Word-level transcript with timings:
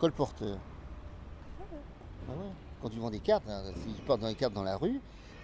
colporteur. 0.00 0.56
Ah 1.60 2.32
ouais. 2.32 2.50
Quand 2.82 2.88
tu 2.88 2.98
vends 2.98 3.10
des 3.10 3.20
cartes, 3.20 3.44
hein, 3.48 3.62
si 3.76 3.92
tu 3.92 4.02
portes 4.02 4.20
dans 4.20 4.28
les 4.28 4.34
cartes 4.34 4.54
dans 4.54 4.62
la 4.62 4.76
rue, 4.76 5.00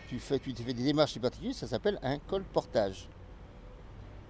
tu 0.09 0.19
fais, 0.19 0.39
tu 0.39 0.55
fais 0.55 0.73
des 0.73 0.83
démarches 0.85 1.13
chez 1.13 1.21
particuliers, 1.21 1.53
ça 1.53 1.67
s'appelle 1.67 1.99
un 2.03 2.19
colportage. 2.19 3.09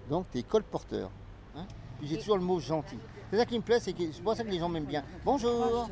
Donc 0.09 0.25
tu 0.31 0.39
es 0.39 0.43
colporteur. 0.43 1.09
hein. 1.55 1.65
Puis 1.99 2.07
j'ai 2.07 2.17
toujours 2.17 2.37
le 2.37 2.43
mot 2.43 2.59
gentil. 2.59 2.97
C'est 3.31 3.37
ça 3.37 3.45
qui 3.45 3.57
me 3.57 3.63
plaît, 3.63 3.79
c'est 3.79 3.93
que 3.93 4.11
c'est 4.11 4.21
pour 4.21 4.35
ça 4.35 4.43
que 4.43 4.49
les 4.49 4.59
gens 4.59 4.69
m'aiment 4.69 4.85
bien. 4.85 5.03
Bonjour 5.25 5.89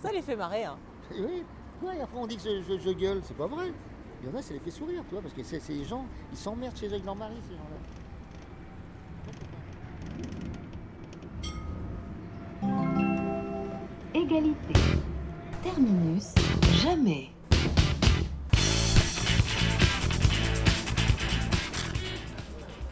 Ça 0.00 0.10
les 0.12 0.22
fait 0.22 0.36
marrer. 0.36 0.64
Hein. 0.64 0.76
Et 1.14 1.20
Oui, 1.20 1.44
ouais, 1.82 2.00
après 2.00 2.18
on 2.18 2.26
dit 2.26 2.36
que 2.36 2.42
je, 2.42 2.62
je- 2.62 2.78
je 2.78 2.90
gueule, 2.90 3.20
c'est 3.24 3.36
pas 3.36 3.46
vrai. 3.46 3.72
Il 4.22 4.28
y 4.28 4.32
en 4.32 4.36
a, 4.36 4.42
ça 4.42 4.52
les 4.52 4.60
fait 4.60 4.70
sourire, 4.70 5.02
tu 5.08 5.12
vois, 5.14 5.22
parce 5.22 5.32
que 5.34 5.42
c'est 5.44 5.60
c'est 5.60 5.72
les 5.74 5.84
gens, 5.84 6.04
ils 6.32 6.36
s'emmerdent 6.38 6.76
chez 6.76 6.88
eux 6.88 6.92
avec 6.92 7.04
leur 7.04 7.14
mari, 7.16 7.34
ces 7.48 7.54
gens-là. 7.54 7.77
Jamais. 16.82 17.28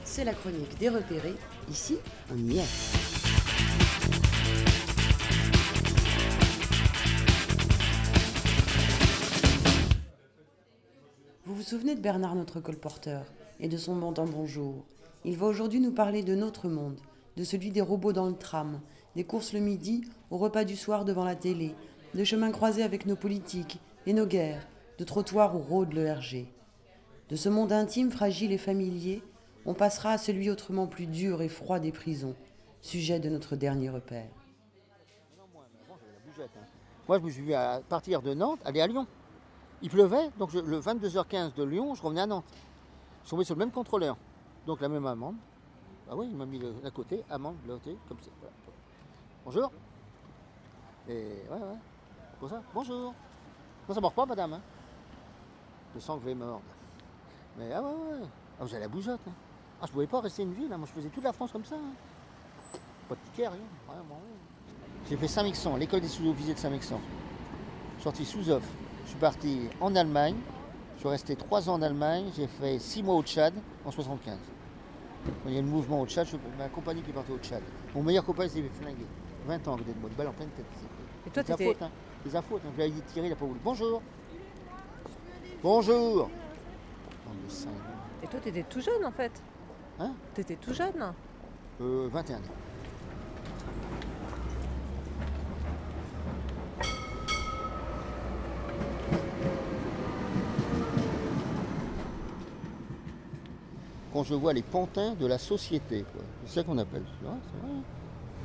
C'est 0.04 0.24
la 0.24 0.32
chronique 0.32 0.78
des 0.78 0.88
repérés. 0.88 1.34
Ici, 1.68 1.96
on 2.32 2.36
y. 2.36 2.60
Vous 11.45 11.54
vous 11.56 11.62
souvenez 11.62 11.96
de 11.96 12.00
Bernard, 12.00 12.37
notre 12.37 12.60
colporteur, 12.60 13.24
et 13.59 13.68
de 13.68 13.76
son 13.76 14.12
temps 14.12 14.26
bonjour 14.26 14.84
Il 15.24 15.37
va 15.37 15.46
aujourd'hui 15.46 15.80
nous 15.80 15.92
parler 15.92 16.23
de 16.23 16.37
notre 16.37 16.68
monde, 16.68 17.00
de 17.37 17.42
celui 17.42 17.73
des 17.73 17.80
robots 17.80 18.12
dans 18.12 18.26
le 18.26 18.37
tram, 18.37 18.80
des 19.16 19.24
courses 19.24 19.54
le 19.54 19.60
midi, 19.60 20.04
au 20.30 20.38
repas 20.38 20.64
du 20.64 20.76
soir 20.76 21.04
devant 21.04 21.24
la 21.24 21.34
télé, 21.34 21.74
de 22.16 22.24
chemins 22.24 22.50
croisés 22.50 22.82
avec 22.82 23.04
nos 23.04 23.14
politiques 23.14 23.78
et 24.06 24.14
nos 24.14 24.26
guerres, 24.26 24.66
de 24.98 25.04
trottoirs 25.04 25.54
où 25.54 25.59
rôde 25.59 25.92
le 25.92 26.10
RG. 26.10 26.46
De 27.28 27.36
ce 27.36 27.48
monde 27.50 27.73
intime, 27.73 28.10
fragile 28.10 28.52
et 28.52 28.58
familier, 28.58 29.23
on 29.66 29.74
passera 29.74 30.12
à 30.12 30.18
celui 30.18 30.48
autrement 30.50 30.86
plus 30.86 31.06
dur 31.06 31.42
et 31.42 31.48
froid 31.48 31.78
des 31.78 31.92
prisons, 31.92 32.34
sujet 32.80 33.20
de 33.20 33.28
notre 33.28 33.54
dernier 33.54 33.90
repère. 33.90 34.30
Moi, 37.06 37.18
je 37.18 37.24
me 37.24 37.30
suis 37.30 37.42
vu 37.42 37.52
à 37.52 37.82
partir 37.86 38.23
de 38.23 38.32
Nantes, 38.32 38.60
aller 38.64 38.80
à 38.80 38.86
Lyon. 38.86 39.06
Il 39.82 39.90
pleuvait, 39.90 40.30
donc 40.38 40.54
le 40.54 40.80
22h15 40.80 41.54
de 41.54 41.64
Lyon, 41.64 41.95
je 41.95 42.02
revenais 42.02 42.23
à 42.23 42.26
Nantes. 42.26 42.45
Je 43.23 43.26
suis 43.26 43.30
tombé 43.30 43.45
sur 43.45 43.54
le 43.54 43.58
même 43.58 43.70
contrôleur, 43.70 44.16
donc 44.66 44.80
la 44.80 44.88
même 44.88 45.06
amende. 45.06 45.36
Ah 46.08 46.16
oui, 46.16 46.28
il 46.30 46.36
m'a 46.36 46.46
mis 46.46 46.60
à 46.82 46.90
côté, 46.90 47.23
amende, 47.28 47.56
bloquée, 47.64 47.96
comme 48.08 48.18
ça. 48.20 48.30
Bonjour. 49.45 49.70
Et 51.08 51.12
ouais, 51.51 51.58
ouais. 51.58 51.78
Pour 52.40 52.48
ça, 52.51 52.62
bonjour. 52.74 53.15
Non, 53.88 53.95
ça 53.95 54.01
mord 54.01 54.12
pas, 54.12 54.26
madame. 54.26 54.54
Hein. 54.54 54.60
Je 55.95 56.01
sens 56.01 56.16
que 56.18 56.23
je 56.24 56.29
vais 56.29 56.34
mordre. 56.34 56.62
Mais 57.59 57.73
ah 57.73 57.80
ouais, 57.82 57.88
ouais. 57.88 58.26
Ah, 58.60 58.65
vous 58.65 58.73
avez 58.74 58.82
la 58.82 58.88
bougeotte. 58.88 59.20
hein. 59.29 59.32
Ah, 59.80 59.84
je 59.87 59.92
pouvais 59.92 60.06
pas 60.06 60.20
rester 60.20 60.42
une 60.42 60.52
ville. 60.52 60.73
hein. 60.73 60.76
Moi, 60.76 60.87
je 60.88 60.92
faisais 61.01 61.09
toute 61.09 61.24
la 61.24 61.32
France 61.32 61.52
comme 61.52 61.64
ça. 61.64 61.76
hein. 61.76 62.79
Pas 63.09 63.14
de 63.14 63.20
ticket, 63.30 63.48
rien. 63.48 63.60
J'ai 65.09 65.16
fait 65.16 65.28
Saint-Mexan, 65.28 65.76
l'école 65.76 66.00
des 66.00 66.09
sous-officiers 66.09 66.54
de 66.54 66.59
Saint-Mexan. 66.59 66.98
Je 66.98 67.94
suis 67.94 68.03
sorti 68.03 68.25
sous 68.25 68.50
off. 68.50 68.64
Je 69.04 69.10
suis 69.10 69.19
parti 69.19 69.69
en 69.81 69.94
Allemagne. 69.94 70.37
Je 70.97 71.00
suis 71.00 71.09
resté 71.09 71.37
trois 71.37 71.70
ans 71.70 71.75
en 71.75 71.82
Allemagne. 71.82 72.26
J'ai 72.37 72.48
fait 72.48 72.78
six 72.78 73.03
mois 73.03 73.14
au 73.14 73.22
Tchad 73.22 73.54
en 73.84 73.91
75. 73.91 74.37
Quand 75.25 75.48
il 75.48 75.54
y 75.54 75.59
a 75.59 75.60
le 75.62 75.66
mouvement 75.69 76.00
au 76.00 76.06
Tchad, 76.06 76.25
je 76.25 76.31
suis 76.31 76.38
ma 76.59 76.69
compagnie 76.69 77.03
qui 77.03 77.10
est 77.10 77.14
partie 77.14 77.32
au 77.32 77.38
Tchad. 77.38 77.62
Mon 77.94 78.03
meilleur 78.03 78.25
copain 78.25 78.48
s'est 78.48 78.60
fait 78.62 78.69
flinguer. 78.82 79.06
20 79.47 79.69
ans 79.69 79.75
à 79.75 79.78
côté 79.78 79.92
de 79.92 79.98
moi, 80.00 80.10
de 80.10 80.14
balle 80.14 80.28
en 80.28 80.32
pleine 80.32 80.48
tête. 80.50 80.66
Et 81.26 81.31
toi, 81.31 81.42
C'est 81.44 81.53
sa 81.53 81.56
t'étais- 81.56 81.72
faute, 81.72 81.82
hein. 81.82 81.91
Faute. 82.25 82.62
hein. 82.66 82.70
Je 82.78 82.84
dit 82.84 82.92
de 82.92 83.00
tirer, 83.12 83.26
il 83.26 83.31
n'a 83.31 83.36
pas 83.36 83.44
voulu. 83.47 83.60
Bonjour. 83.62 84.03
Bonjour. 85.62 86.28
Et 88.22 88.26
toi, 88.26 88.41
t'étais 88.41 88.62
tout 88.64 88.80
jeune 88.80 89.04
en 89.04 89.10
fait. 89.12 89.32
Hein? 89.98 90.12
T'étais 90.34 90.56
tout 90.56 90.72
jeune. 90.74 91.12
Euh, 91.80 92.08
21 92.12 92.36
ans. 92.36 92.41
Quand 104.12 104.22
je 104.24 104.34
vois 104.34 104.52
les 104.52 104.62
pantins 104.62 105.14
de 105.14 105.26
la 105.26 105.38
société, 105.38 106.04
c'est 106.46 106.54
ça 106.60 106.62
qu'on 106.64 106.78
appelle. 106.78 107.04
C'est 107.20 107.26
vrai. 107.26 107.36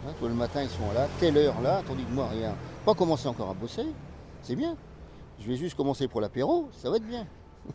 Hein, 0.07 0.13
le 0.21 0.33
matin, 0.33 0.63
ils 0.63 0.69
sont 0.69 0.91
là, 0.93 1.07
telle 1.19 1.37
heure 1.37 1.61
là, 1.61 1.81
tandis 1.87 2.03
que 2.03 2.11
moi, 2.11 2.27
rien. 2.27 2.55
Pas 2.85 2.93
commencer 2.93 3.27
encore 3.27 3.49
à 3.49 3.53
bosser, 3.53 3.85
c'est 4.41 4.55
bien. 4.55 4.75
Je 5.39 5.47
vais 5.47 5.57
juste 5.57 5.75
commencer 5.75 6.07
pour 6.07 6.21
l'apéro, 6.21 6.69
ça 6.71 6.89
va 6.89 6.97
être 6.97 7.07
bien. 7.07 7.25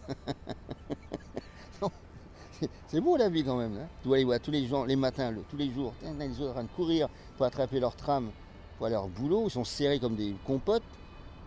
C'est- 2.89 3.01
beau 3.01 3.17
la 3.19 3.29
vie 3.29 3.45
quand 3.45 3.57
même. 3.57 3.77
Hein. 3.77 3.87
Tu 4.03 4.09
voir 4.25 4.41
tous 4.41 4.51
les 4.51 4.67
gens, 4.67 4.85
les 4.85 4.97
matins, 4.97 5.33
tous 5.51 5.57
les 5.59 5.71
jours, 5.71 5.93
les 6.03 6.41
autres 6.41 6.51
en 6.51 6.55
train 6.55 6.63
de 6.63 6.69
courir 6.69 7.09
pour 7.37 7.45
attraper 7.45 7.81
leur 7.81 7.95
tram 7.95 8.31
pour 8.79 8.87
aller 8.87 8.95
à 8.95 8.99
leur 8.99 9.09
boulot. 9.09 9.45
Ils 9.47 9.51
sont 9.51 9.65
serrés 9.65 9.99
comme 9.99 10.17
des 10.17 10.35
compotes. 10.47 10.83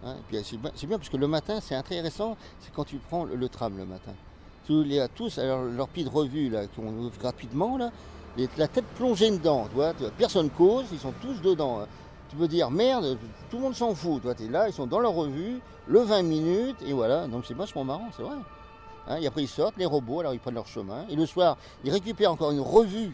hein. 0.06 0.16
Puis, 0.28 0.38
c'est 0.44 0.57
bien, 0.88 0.97
parce 0.97 1.09
que 1.09 1.18
le 1.18 1.28
matin, 1.28 1.59
c'est 1.62 1.73
intéressant, 1.75 2.38
c'est 2.59 2.72
quand 2.73 2.84
tu 2.84 2.97
prends 2.97 3.25
le, 3.25 3.50
tram 3.50 3.75
le 3.78 3.85
matin. 3.85 4.13
Tu 4.66 4.84
les 4.84 5.03
tous, 5.16 5.39
alors 5.39 5.63
leur 5.63 5.88
de 6.03 6.09
revue 6.09 6.51
qu'on 6.75 6.94
ouvre 6.94 7.18
gratuitement, 7.18 7.78
là, 7.78 7.91
la 8.57 8.67
tête 8.67 8.85
plongée 8.95 9.31
dedans. 9.31 9.67
Tu 9.73 10.06
personne 10.17 10.50
cause, 10.50 10.85
ils 10.91 11.00
sont 11.00 11.13
tous 11.22 11.41
dedans. 11.41 11.81
hein. 11.81 11.88
Tu 12.29 12.35
peux 12.35 12.47
dire 12.47 12.69
merde, 12.69 13.17
tout 13.50 13.57
le 13.57 13.63
monde 13.63 13.75
s'en 13.75 13.95
fout. 13.95 14.22
Es 14.25 14.47
là, 14.47 14.67
ils 14.67 14.73
sont 14.73 14.85
dans 14.85 15.00
leur 15.00 15.13
revue, 15.13 15.59
le 15.88 16.01
20 16.01 16.22
minutes, 16.22 16.78
et 16.85 16.94
voilà. 16.94 17.28
Donc 17.28 17.45
c'est 17.47 17.56
vachement 17.56 17.84
marrant, 17.84 18.07
c'est 18.16 18.22
vrai. 18.22 18.35
Hein, 19.07 19.18
et 19.19 19.28
après 19.28 19.41
ils 19.41 19.47
sortent, 19.47 19.78
les 19.78 19.85
robots, 19.88 20.19
alors 20.19 20.34
ils 20.34 20.39
prennent 20.39 20.53
leur 20.53 20.68
chemin. 20.68 21.06
Et 21.09 21.16
le 21.16 21.25
soir, 21.25 21.57
ils 21.84 21.91
récupèrent 21.91 22.31
encore 22.31 22.51
une 22.51 22.59
revue 22.59 23.12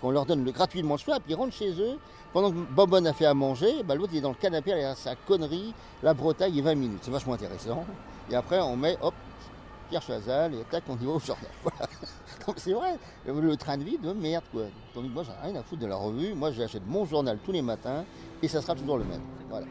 qu'on 0.00 0.10
leur 0.10 0.26
donne 0.26 0.44
gratuitement 0.50 0.94
le 0.94 1.00
soir, 1.00 1.20
puis 1.20 1.32
ils 1.32 1.36
rentrent 1.36 1.54
chez 1.54 1.70
eux. 1.80 1.98
Pendant 2.32 2.50
que 2.50 2.56
Bobonne 2.56 3.06
a 3.06 3.12
fait 3.12 3.26
à 3.26 3.34
manger, 3.34 3.84
bah, 3.84 3.94
l'autre 3.94 4.10
il 4.12 4.18
est 4.18 4.20
dans 4.20 4.30
le 4.30 4.34
canapé, 4.34 4.72
il 4.76 4.84
a 4.84 4.96
sa 4.96 5.14
connerie, 5.14 5.72
la 6.02 6.14
Bretagne, 6.14 6.56
et 6.56 6.60
20 6.60 6.74
minutes. 6.74 6.98
C'est 7.02 7.12
vachement 7.12 7.34
intéressant. 7.34 7.84
Et 8.30 8.34
après 8.34 8.60
on 8.60 8.76
met, 8.76 8.98
hop, 9.00 9.14
Pierre 9.88 10.02
Chazal, 10.02 10.54
et 10.54 10.64
tac, 10.70 10.84
on 10.88 10.96
y 10.96 11.04
va 11.04 11.12
au 11.12 11.18
journal. 11.18 11.44
Voilà. 11.62 11.88
Donc, 12.46 12.56
c'est 12.58 12.72
vrai, 12.72 12.98
le, 13.26 13.56
train 13.56 13.78
de 13.78 13.84
vie 13.84 13.96
de 13.96 14.12
merde 14.12 14.44
quoi. 14.52 14.64
Que 14.94 15.00
moi 15.00 15.22
j'ai 15.22 15.32
rien 15.48 15.58
à 15.58 15.62
foutre 15.62 15.80
de 15.80 15.86
la 15.86 15.96
revue, 15.96 16.34
moi 16.34 16.52
j'achète 16.52 16.86
mon 16.86 17.06
journal 17.06 17.38
tous 17.44 17.52
les 17.52 17.62
matins, 17.62 18.04
et 18.42 18.48
ça 18.48 18.60
sera 18.60 18.74
toujours 18.74 18.98
le 18.98 19.04
même. 19.04 19.22
Voilà. 19.48 19.66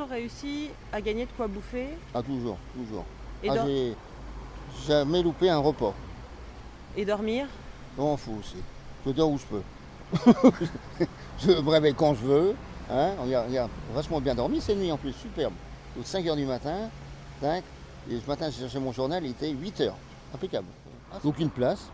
Toujours 0.00 0.12
réussi 0.16 0.70
à 0.92 1.00
gagner 1.00 1.26
de 1.26 1.30
quoi 1.36 1.46
bouffer 1.46 1.88
Ah, 2.14 2.22
toujours, 2.22 2.56
toujours. 2.74 3.04
et, 3.42 3.50
Ah, 3.50 3.54
dor- 3.54 3.66
j'ai 3.66 3.94
jamais 4.86 5.22
loupé 5.22 5.50
un 5.50 5.58
repas. 5.58 5.94
et 6.96 7.04
dormir 7.04 7.46
Je 7.96 8.02
m'en 8.02 8.16
fous 8.16 8.36
aussi. 8.40 8.56
Je 9.04 9.10
dors 9.12 9.30
où 9.30 9.38
je 9.38 9.44
peux. 9.44 9.62
je 11.38 11.50
me 11.52 11.68
réveille 11.70 11.94
quand 11.94 12.14
je 12.14 12.24
veux. 12.24 12.54
Hein, 12.90 13.12
regarde, 13.22 13.48
regarde, 13.48 13.70
vachement 13.94 14.20
bien 14.20 14.34
dormi 14.34 14.60
cette 14.60 14.78
nuit 14.78 14.90
en 14.90 14.96
plus, 14.96 15.12
superbe. 15.12 15.52
Donc 15.94 16.06
5 16.06 16.24
h 16.24 16.34
du 16.36 16.46
matin, 16.46 16.88
tac, 17.40 17.62
et 18.10 18.18
ce 18.18 18.26
matin 18.26 18.48
j'ai 18.50 18.60
cherché 18.62 18.78
mon 18.80 18.92
journal, 18.92 19.22
il 19.24 19.30
était 19.32 19.50
8 19.50 19.80
h 19.80 19.92
Impeccable. 20.34 20.66
Donc 21.22 21.38
une 21.38 21.50
place. 21.50 21.88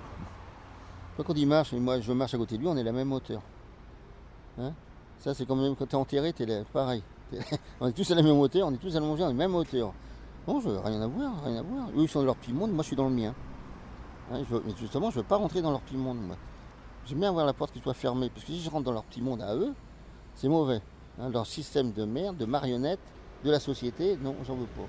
Quand 1.17 1.35
il 1.35 1.47
marche, 1.49 1.73
et 1.73 1.81
moi 1.81 2.01
je 2.01 2.13
marche 2.13 2.35
à 2.35 2.39
côté 2.39 2.57
de 2.57 2.63
lui, 2.63 2.69
on 2.69 2.77
est 2.77 2.81
à 2.81 2.85
la 2.85 2.93
même 2.93 3.13
hauteur. 3.13 3.43
Hein? 4.61 4.73
Ça 5.19 5.35
c'est 5.35 5.47
comme 5.47 5.61
même 5.61 5.75
quand 5.75 5.87
t'es 5.87 5.97
enterré, 5.97 6.33
t'es 6.33 6.47
là, 6.47 6.63
pareil. 6.73 7.03
On 7.81 7.89
est 7.89 7.93
tous 7.93 8.11
à 8.11 8.15
la 8.15 8.23
même 8.23 8.39
hauteur, 8.39 8.69
on 8.69 8.73
est 8.73 8.79
tous 8.79 8.97
allongés 8.97 9.25
à 9.25 9.29
la 9.29 9.33
même 9.35 9.55
hauteur. 9.55 9.93
Non, 10.47 10.61
je 10.61 10.69
rien 10.69 11.01
à 11.03 11.07
voir, 11.07 11.43
rien 11.45 11.57
à 11.57 11.63
voir. 11.63 11.89
Eux 11.97 12.03
ils 12.03 12.09
sont 12.09 12.21
dans 12.21 12.27
leur 12.27 12.37
petit 12.37 12.53
monde, 12.53 12.71
moi 12.73 12.83
je 12.83 12.89
suis 12.89 12.97
dans 12.97 13.09
le 13.09 13.15
mien. 13.15 13.35
Hein, 14.33 14.43
veux- 14.49 14.63
mais 14.65 14.73
justement, 14.79 15.11
je 15.11 15.17
ne 15.17 15.23
veux 15.23 15.27
pas 15.29 15.37
rentrer 15.37 15.61
dans 15.61 15.71
leur 15.71 15.81
petit 15.81 15.97
monde. 15.97 16.19
moi. 16.25 16.37
J'aime 17.07 17.19
bien 17.21 17.29
avoir 17.31 17.47
la 17.47 17.53
porte 17.53 17.73
qui 17.73 17.81
soit 17.81 17.95
fermée, 17.95 18.29
parce 18.31 18.45
que 18.45 18.53
si 18.53 18.61
je 18.61 18.71
rentre 18.71 18.85
dans 18.85 18.93
leur 18.93 19.05
petit 19.05 19.21
monde 19.21 19.43
à 19.43 19.55
eux, 19.55 19.75
c'est 20.35 20.49
mauvais. 20.49 20.81
Hein, 21.21 21.29
leur 21.31 21.47
système 21.47 21.93
de 21.93 22.05
merde, 22.05 22.37
de 22.37 22.45
marionnette, 22.45 23.01
de 23.45 23.51
la 23.51 23.61
société, 23.61 24.17
non, 24.23 24.35
j'en 24.47 24.55
veux 24.55 24.67
pas. 24.67 24.87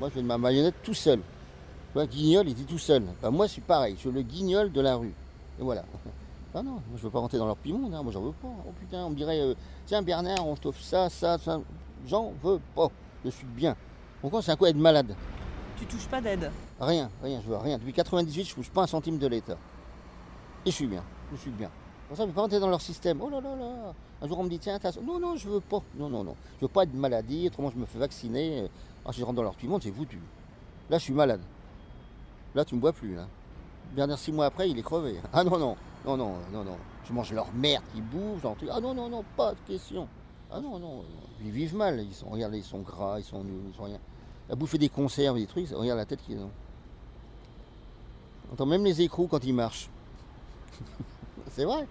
Moi, 0.00 0.10
je 0.14 0.20
de 0.20 0.26
ma 0.26 0.38
marionnette 0.38 0.74
tout 0.82 0.94
seul. 0.94 1.18
Tu 1.18 1.92
vois, 1.94 2.06
Guignol, 2.06 2.48
il 2.48 2.54
dit 2.54 2.64
tout 2.64 2.78
seul. 2.78 3.04
Ben, 3.22 3.30
moi, 3.30 3.46
je 3.46 3.52
suis 3.52 3.62
pareil, 3.62 3.94
je 3.94 4.00
suis 4.00 4.10
le 4.10 4.22
guignol 4.22 4.70
de 4.70 4.80
la 4.80 4.96
rue. 4.96 5.14
Et 5.58 5.62
voilà. 5.62 5.84
Ah 6.58 6.62
non, 6.62 6.70
moi, 6.70 6.82
je 6.96 7.02
veux 7.02 7.10
pas 7.10 7.18
rentrer 7.18 7.36
dans 7.36 7.44
leur 7.44 7.58
monde, 7.66 7.92
hein, 7.92 8.02
moi, 8.02 8.10
j'en 8.10 8.22
veux 8.22 8.32
pas. 8.32 8.48
Oh 8.66 8.72
putain, 8.80 9.04
on 9.04 9.10
me 9.10 9.14
dirait, 9.14 9.40
euh, 9.40 9.54
tiens, 9.84 10.00
Bernard, 10.00 10.46
on 10.46 10.56
t'offre 10.56 10.80
ça, 10.80 11.10
ça, 11.10 11.36
ça. 11.36 11.60
J'en 12.06 12.32
veux 12.42 12.58
pas. 12.74 12.88
Je 13.26 13.28
suis 13.28 13.46
bien. 13.46 13.76
Pourquoi 14.22 14.40
c'est 14.40 14.52
un 14.52 14.56
coup 14.56 14.64
être 14.64 14.74
malade? 14.74 15.14
Tu 15.76 15.84
touches 15.84 16.06
pas 16.06 16.22
d'aide. 16.22 16.50
Rien, 16.80 17.10
rien, 17.22 17.42
je 17.44 17.50
veux 17.50 17.58
rien. 17.58 17.76
Depuis 17.76 17.92
98, 17.92 18.44
je 18.44 18.50
ne 18.52 18.54
touche 18.54 18.70
pas 18.70 18.84
un 18.84 18.86
centime 18.86 19.18
de 19.18 19.26
l'État. 19.26 19.58
Et 20.64 20.70
je 20.70 20.76
suis 20.76 20.86
bien, 20.86 21.04
je 21.30 21.36
suis 21.36 21.50
bien. 21.50 21.70
Pour 22.08 22.16
ça, 22.16 22.22
je 22.22 22.28
ne 22.28 22.30
veux 22.30 22.34
pas 22.34 22.40
rentrer 22.40 22.58
dans 22.58 22.70
leur 22.70 22.80
système. 22.80 23.20
Oh 23.20 23.28
là 23.28 23.42
là 23.42 23.54
là. 23.54 23.92
Un 24.22 24.26
jour, 24.26 24.38
on 24.38 24.44
me 24.44 24.48
dit, 24.48 24.58
tiens, 24.58 24.78
t'as... 24.78 24.92
non, 25.02 25.18
non, 25.18 25.36
je 25.36 25.50
veux 25.50 25.60
pas. 25.60 25.82
Non, 25.98 26.08
non, 26.08 26.24
non. 26.24 26.36
Je 26.56 26.64
veux 26.64 26.72
pas 26.72 26.84
être 26.84 26.94
maladie, 26.94 27.48
autrement, 27.48 27.70
je 27.70 27.76
me 27.76 27.84
fais 27.84 27.98
vacciner. 27.98 28.70
Ah, 29.04 29.12
si 29.12 29.20
je 29.20 29.26
rentre 29.26 29.36
dans 29.36 29.42
leur 29.42 29.56
monde, 29.64 29.82
c'est 29.82 29.92
foutu. 29.92 30.20
Là, 30.88 30.96
je 30.96 31.02
suis 31.02 31.12
malade. 31.12 31.42
Là, 32.54 32.64
tu 32.64 32.76
me 32.76 32.80
vois 32.80 32.94
plus. 32.94 33.14
Là. 33.14 33.26
Bernard, 33.94 34.18
six 34.18 34.32
mois 34.32 34.46
après, 34.46 34.70
il 34.70 34.78
est 34.78 34.82
crevé. 34.82 35.16
Ah 35.34 35.44
non, 35.44 35.58
non, 35.58 35.76
non, 36.06 36.16
non, 36.16 36.34
non, 36.52 36.64
non. 36.64 36.76
Je 37.04 37.12
mange 37.12 37.32
leur 37.32 37.52
merde 37.52 37.82
qui 37.94 38.00
bouffe, 38.00 38.42
genre. 38.42 38.56
Ah 38.70 38.80
non, 38.80 38.94
non, 38.94 39.08
non, 39.08 39.24
pas 39.36 39.52
de 39.52 39.58
question. 39.66 40.08
Ah 40.50 40.60
non, 40.60 40.78
non. 40.78 41.04
Ils 41.44 41.50
vivent 41.50 41.74
mal. 41.76 42.00
Ils 42.00 42.14
sont, 42.14 42.28
regarde, 42.28 42.54
ils 42.54 42.62
sont 42.64 42.80
gras, 42.80 43.18
ils 43.18 43.24
sont 43.24 43.42
nuls, 43.42 43.62
ils 43.68 43.74
sont 43.74 43.84
rien. 43.84 43.98
À 44.50 44.54
bouffer 44.54 44.78
des 44.78 44.88
conserves, 44.88 45.36
des 45.36 45.46
trucs, 45.46 45.68
regarde 45.70 45.98
la 45.98 46.04
tête 46.06 46.22
qu'ils 46.22 46.38
ont. 46.38 46.50
On 48.48 48.52
entend 48.52 48.66
même 48.66 48.84
les 48.84 49.02
écrous 49.02 49.26
quand 49.26 49.42
ils 49.44 49.52
marchent. 49.54 49.90
c'est 51.50 51.64
vrai. 51.64 51.86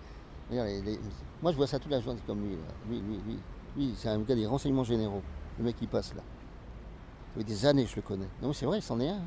Regarde, 0.50 0.70
les- 0.86 1.00
Moi, 1.42 1.52
je 1.52 1.58
vois 1.58 1.68
ça 1.68 1.80
toute 1.80 1.92
la 1.92 2.00
journée 2.00 2.20
comme 2.26 2.42
lui. 2.44 2.56
là. 2.56 2.62
Lui, 2.90 3.00
lui, 3.02 3.40
lui. 3.78 3.94
C'est 3.98 4.08
un 4.10 4.20
gars 4.20 4.36
des 4.36 4.46
renseignements 4.48 4.84
généraux. 4.86 5.22
Le 5.58 5.66
mec 5.66 5.76
qui 5.78 5.88
passe 5.88 6.14
là. 6.16 6.22
Ça 6.22 7.40
fait 7.40 7.44
des 7.44 7.66
années 7.66 7.84
que 7.84 7.90
je 7.92 7.96
le 7.98 8.02
connais. 8.02 8.30
Non, 8.42 8.54
c'est 8.54 8.66
vrai, 8.66 8.80
c'en 8.80 9.00
est 9.02 9.10
un. 9.10 9.22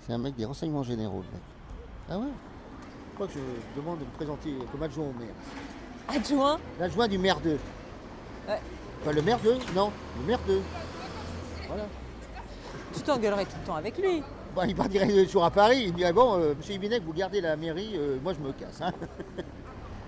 C'est 0.00 0.12
un 0.12 0.18
mec 0.18 0.36
des 0.36 0.44
renseignements 0.44 0.82
généraux, 0.84 1.22
le 1.22 1.32
mec. 1.32 1.42
Ah 2.08 2.18
ouais? 2.18 2.32
Que 3.20 3.26
je 3.34 3.80
demande 3.80 3.98
de 3.98 4.04
me 4.04 4.10
présenter 4.12 4.54
comme 4.72 4.82
adjoint 4.82 5.04
au 5.04 5.12
maire. 5.20 5.34
Adjoint 6.08 6.58
L'adjoint 6.78 7.06
du 7.06 7.18
maire 7.18 7.38
2. 7.40 7.50
Ouais. 8.48 8.58
Pas 9.04 9.12
le 9.12 9.20
maire 9.20 9.38
2 9.40 9.58
Non, 9.74 9.92
le 10.20 10.26
maire 10.26 10.38
2. 10.46 10.62
Voilà. 11.68 11.84
Tu 12.94 13.02
t'engueulerais 13.02 13.44
tout 13.44 13.56
le 13.60 13.66
temps 13.66 13.76
avec 13.76 13.98
lui. 13.98 14.22
Bon, 14.54 14.62
il 14.66 14.74
partirait 14.74 15.06
toujours 15.24 15.44
à 15.44 15.50
Paris. 15.50 15.82
Il 15.84 15.92
me 15.92 15.98
dirait 15.98 16.14
Bon, 16.14 16.38
euh, 16.40 16.54
monsieur 16.56 16.74
Ibinek, 16.74 17.02
vous 17.04 17.12
gardez 17.12 17.42
la 17.42 17.56
mairie, 17.56 17.90
euh, 17.94 18.16
moi 18.22 18.32
je 18.32 18.40
me 18.40 18.52
casse. 18.52 18.80
hein. 18.80 18.92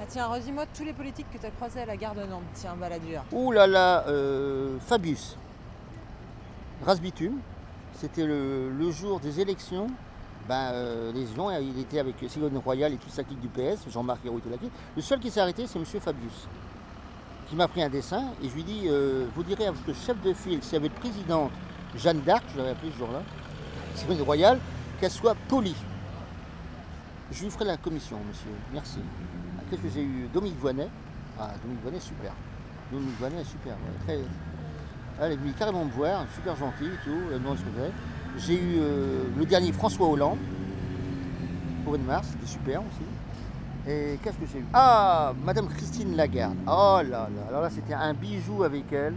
Ah 0.00 0.04
tiens, 0.08 0.26
redis-moi 0.26 0.64
tous 0.76 0.82
les 0.82 0.92
politiques 0.94 1.30
que 1.32 1.38
tu 1.38 1.46
as 1.46 1.50
croisés 1.50 1.82
à 1.82 1.86
la 1.86 1.96
gare 1.96 2.14
de 2.14 2.24
Nantes. 2.24 2.42
Tiens, 2.54 2.74
baladure. 2.74 3.22
Ouh 3.30 3.52
là 3.52 3.68
là, 3.68 4.04
euh, 4.08 4.76
Fabius. 4.80 5.36
Rasbitume. 6.84 7.38
C'était 7.94 8.24
le, 8.24 8.70
le 8.70 8.90
jour 8.90 9.20
des 9.20 9.38
élections. 9.38 9.86
Ben, 10.48 10.72
euh, 10.72 11.12
les 11.12 11.26
gens, 11.36 11.50
il 11.50 11.78
était 11.78 12.00
avec 12.00 12.16
Ségolène 12.28 12.58
Royal 12.58 12.92
et 12.92 12.96
toute 12.96 13.12
sa 13.12 13.22
clique 13.22 13.40
du 13.40 13.48
PS, 13.48 13.88
Jean-Marc 13.88 14.24
Ayrault 14.24 14.40
et 14.46 14.50
la. 14.50 14.56
Le 14.96 15.02
seul 15.02 15.20
qui 15.20 15.30
s'est 15.30 15.40
arrêté, 15.40 15.66
c'est 15.66 15.78
monsieur 15.78 16.00
Fabius. 16.00 16.48
Qui 17.48 17.54
m'a 17.56 17.68
pris 17.68 17.82
un 17.82 17.88
dessin 17.88 18.24
et 18.42 18.48
je 18.48 18.54
lui 18.54 18.64
dis 18.64 18.82
euh, 18.86 19.26
Vous 19.36 19.44
direz 19.44 19.66
à 19.66 19.70
votre 19.72 19.94
chef 19.98 20.20
de 20.22 20.32
file, 20.32 20.62
s'il 20.62 20.74
y 20.74 20.76
avait 20.76 20.88
le 20.88 20.94
présidente 20.94 21.50
Jeanne 21.96 22.20
d'Arc, 22.22 22.44
je 22.52 22.58
l'avais 22.58 22.70
appelée 22.70 22.90
ce 22.92 22.98
jour-là, 22.98 23.22
Ségolène 23.94 24.22
Royal, 24.22 24.58
qu'elle 25.00 25.10
soit 25.10 25.36
polie. 25.48 25.76
Je 27.30 27.44
lui 27.44 27.50
ferai 27.50 27.64
la 27.64 27.76
commission, 27.76 28.18
monsieur. 28.28 28.50
Merci. 28.72 28.98
Ah, 29.58 29.62
Qu'est-ce 29.70 29.82
que 29.82 29.88
j'ai 29.88 30.02
eu? 30.02 30.28
Dominique 30.32 30.58
Voinet. 30.58 30.88
Ah, 31.38 31.50
Dominique 31.62 31.82
Voinet, 31.82 32.00
super. 32.00 32.32
Dominique 32.90 33.18
Voinet, 33.18 33.44
super. 33.44 33.76
très... 34.04 34.18
Elle 35.20 35.32
est 35.32 35.36
venue 35.36 35.52
carrément 35.52 35.84
me 35.84 35.90
voir, 35.90 36.24
super 36.34 36.56
gentille 36.56 36.88
et 36.88 37.04
tout, 37.04 37.18
elle 37.28 37.34
me 37.34 37.38
demande 37.38 37.58
ce 37.58 37.62
que 37.62 37.68
j'ai. 38.38 38.54
Eu 38.54 38.78
euh, 38.78 39.24
le 39.36 39.44
dernier 39.44 39.72
François 39.72 40.08
Hollande, 40.08 40.38
au 41.84 41.90
mois 41.90 41.98
de 41.98 42.02
mars, 42.02 42.28
c'était 42.30 42.46
super 42.46 42.80
aussi. 42.80 43.90
Et 43.90 44.18
qu'est-ce 44.22 44.36
que 44.36 44.46
j'ai 44.52 44.60
eu? 44.60 44.66
Ah, 44.72 45.32
Madame 45.44 45.68
Christine 45.68 46.16
Lagarde. 46.16 46.56
Oh 46.66 47.00
là 47.02 47.02
là, 47.02 47.28
alors 47.48 47.62
là 47.62 47.70
c'était 47.70 47.94
un 47.94 48.14
bijou 48.14 48.62
avec 48.62 48.92
elle. 48.92 49.14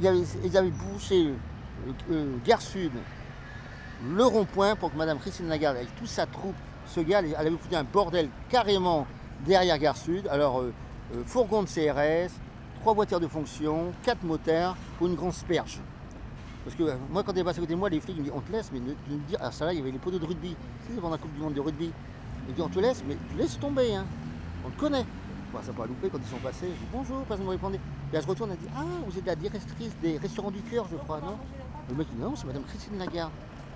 Ils 0.00 0.56
avaient, 0.56 0.70
bouché 0.70 1.28
euh, 1.28 1.92
euh, 2.10 2.36
Gare 2.44 2.60
Sud, 2.60 2.92
le 4.14 4.24
rond-point 4.24 4.76
pour 4.76 4.92
que 4.92 4.96
Madame 4.96 5.18
Christine 5.18 5.48
Lagarde, 5.48 5.76
avec 5.76 5.94
toute 5.96 6.08
sa 6.08 6.26
troupe, 6.26 6.54
ce 6.86 7.00
gars, 7.00 7.20
elle 7.20 7.34
avait 7.34 7.50
foutu 7.50 7.74
un 7.74 7.84
bordel 7.84 8.28
carrément 8.50 9.06
derrière 9.46 9.78
Gare 9.78 9.96
Sud. 9.96 10.28
Alors, 10.28 10.62
fourgon 11.24 11.62
de 11.62 11.68
CRS, 11.68 12.30
trois 12.80 12.92
voitures 12.92 13.20
de 13.20 13.26
fonction, 13.26 13.92
quatre 14.02 14.22
moteurs 14.22 14.76
pour 14.98 15.06
une 15.06 15.14
grande 15.14 15.32
sperge. 15.32 15.80
Parce 16.66 16.74
que 16.74 16.82
euh, 16.82 16.96
moi, 17.10 17.22
quand 17.22 17.32
elle 17.36 17.44
passe 17.44 17.58
à 17.58 17.60
côté 17.60 17.74
de 17.74 17.78
moi, 17.78 17.88
les 17.88 18.00
flics 18.00 18.16
ils 18.16 18.22
me 18.22 18.24
disent 18.24 18.32
on 18.34 18.40
te 18.40 18.50
laisse, 18.50 18.72
mais 18.72 18.80
ne 18.80 18.86
me 18.86 19.22
dire. 19.28 19.38
Alors, 19.38 19.52
ça 19.52 19.66
là, 19.66 19.72
il 19.72 19.78
y 19.78 19.80
avait 19.80 19.92
les 19.92 20.00
poteaux 20.00 20.18
de 20.18 20.26
rugby. 20.26 20.56
Tu 20.84 20.94
sais, 20.94 21.00
pendant 21.00 21.12
la 21.12 21.18
Coupe 21.18 21.32
du 21.32 21.38
Monde 21.40 21.54
de 21.54 21.60
rugby. 21.60 21.92
Ils 22.48 22.54
disent 22.54 22.64
on 22.64 22.68
te 22.68 22.80
laisse, 22.80 23.04
mais 23.06 23.16
tu 23.30 23.36
laisses 23.36 23.56
tomber, 23.56 23.94
hein. 23.94 24.04
On 24.66 24.70
te 24.70 24.80
connaît. 24.80 25.06
Bon, 25.52 25.60
ça 25.60 25.68
n'a 25.68 25.78
pas 25.78 25.86
loupé 25.86 26.08
quand 26.08 26.18
ils 26.18 26.28
sont 26.28 26.38
passés. 26.38 26.66
Je 26.66 26.72
dis 26.72 26.88
bonjour, 26.92 27.18
personne 27.22 27.44
ne 27.44 27.50
me 27.50 27.52
répondait. 27.52 27.78
Et 28.10 28.16
là, 28.16 28.20
je 28.20 28.26
retourne, 28.26 28.50
elle 28.50 28.58
dit 28.58 28.66
ah, 28.76 28.82
vous 29.06 29.16
êtes 29.16 29.26
la 29.26 29.36
directrice 29.36 29.96
des 30.02 30.18
restaurants 30.18 30.50
du 30.50 30.60
cœur, 30.62 30.88
je 30.90 30.96
crois, 30.96 31.20
non? 31.20 31.38
Le 31.88 31.94
mec 31.94 32.08
dit 32.08 32.20
non, 32.20 32.34
c'est 32.34 32.48
Madame 32.48 32.64
Christine 32.64 32.98
Lagarde. 32.98 33.30